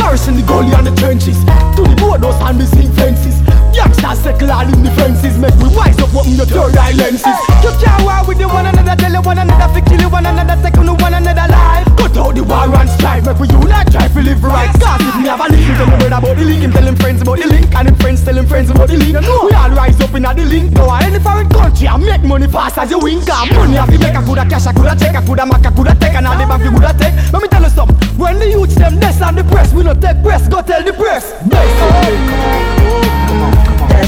[0.00, 1.36] Garrison the goalie on the trenches.
[1.76, 3.36] To the borders and missing fences.
[3.74, 5.38] Youngsters settle all in the fences.
[5.38, 7.38] Make we wise up, open your third eye lenses.
[7.62, 10.26] You can't war with the one another, tell you one another, fi kill you one
[10.26, 11.86] another, take on the one another life.
[11.96, 14.68] Cut out the war and strife, make we unite, try to live right.
[14.80, 16.96] Cause if me have a link, tell me brother about the link, him tell him
[16.96, 19.14] friends about the link, and him friends tell him friends about the link.
[19.16, 22.78] We all rise up in the link, go any foreign country and make money fast
[22.78, 23.26] as you wink.
[23.26, 25.70] Cause money have to make a coulda cash, a coulda check, a coulda mac, a
[25.70, 27.14] coulda take, and all the bank you coulda take.
[27.32, 30.00] Let me tell you something, when the youths them this on the press, we not
[30.00, 31.32] take press, go tell the press.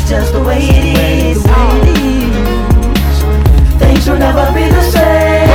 [0.03, 1.43] That's just the way it is.
[3.79, 5.47] Things will never be the same.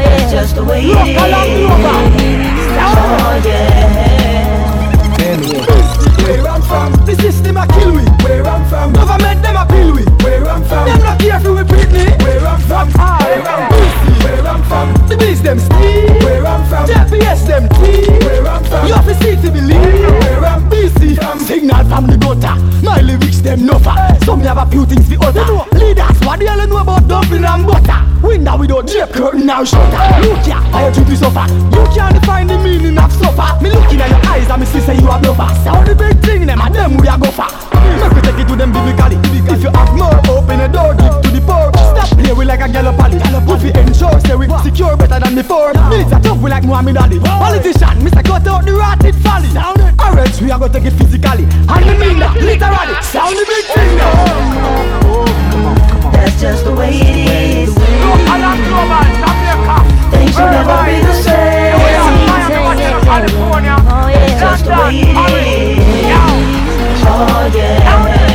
[0.00, 1.18] That's just the way it is.
[2.80, 3.84] Oh yeah.
[6.24, 8.04] Where I'm from, the system a kill we.
[8.24, 10.04] Where I'm from, government them a kill we.
[10.24, 12.08] Where I'm from, them not careful with Britney.
[12.22, 16.08] Where I'm from, where I'm from, where I'm from, the bees them steal.
[16.24, 18.18] Where I'm from, GPS them team.
[18.24, 20.00] Where I'm from, you have to see to believe.
[20.24, 22.56] Where I'm BC from, signal from the gutter.
[22.82, 23.94] My lyrics them nuffer.
[24.24, 25.44] Some me have a few things for other.
[25.76, 28.00] Leaders, what the hell you know about dumpling and butter?
[28.24, 30.00] Window without drape curtain now shutter.
[30.24, 31.44] Look ya, I you to suffer.
[31.76, 33.62] You can't define the meaning of suffer.
[33.62, 35.48] Me looking at your eyes and me see say you a bluffer.
[35.62, 37.48] Sound the big thing them and them we a go for.
[38.00, 39.20] Make we take it to them biblically.
[39.52, 41.73] If you have more, open a door, give to the poor.
[42.04, 45.34] Stop play we like a yellow pally If we ensure say we secure better than
[45.34, 45.72] before.
[45.88, 47.18] Needs a tough we like Muhammad Ali.
[47.18, 48.24] Politician, Mr.
[48.24, 49.48] Cut out the rotted folly.
[49.98, 51.44] Alright, we are gonna take it physically.
[51.44, 52.94] And we mean that, literally.
[53.00, 53.96] Sound the big thing.
[56.12, 57.74] That's just the way it is.
[60.12, 61.80] Things will never be the same.
[62.34, 62.90] California.
[62.90, 63.76] Oh California.
[64.40, 66.04] that's the way it is.
[67.06, 68.33] Oh yeah.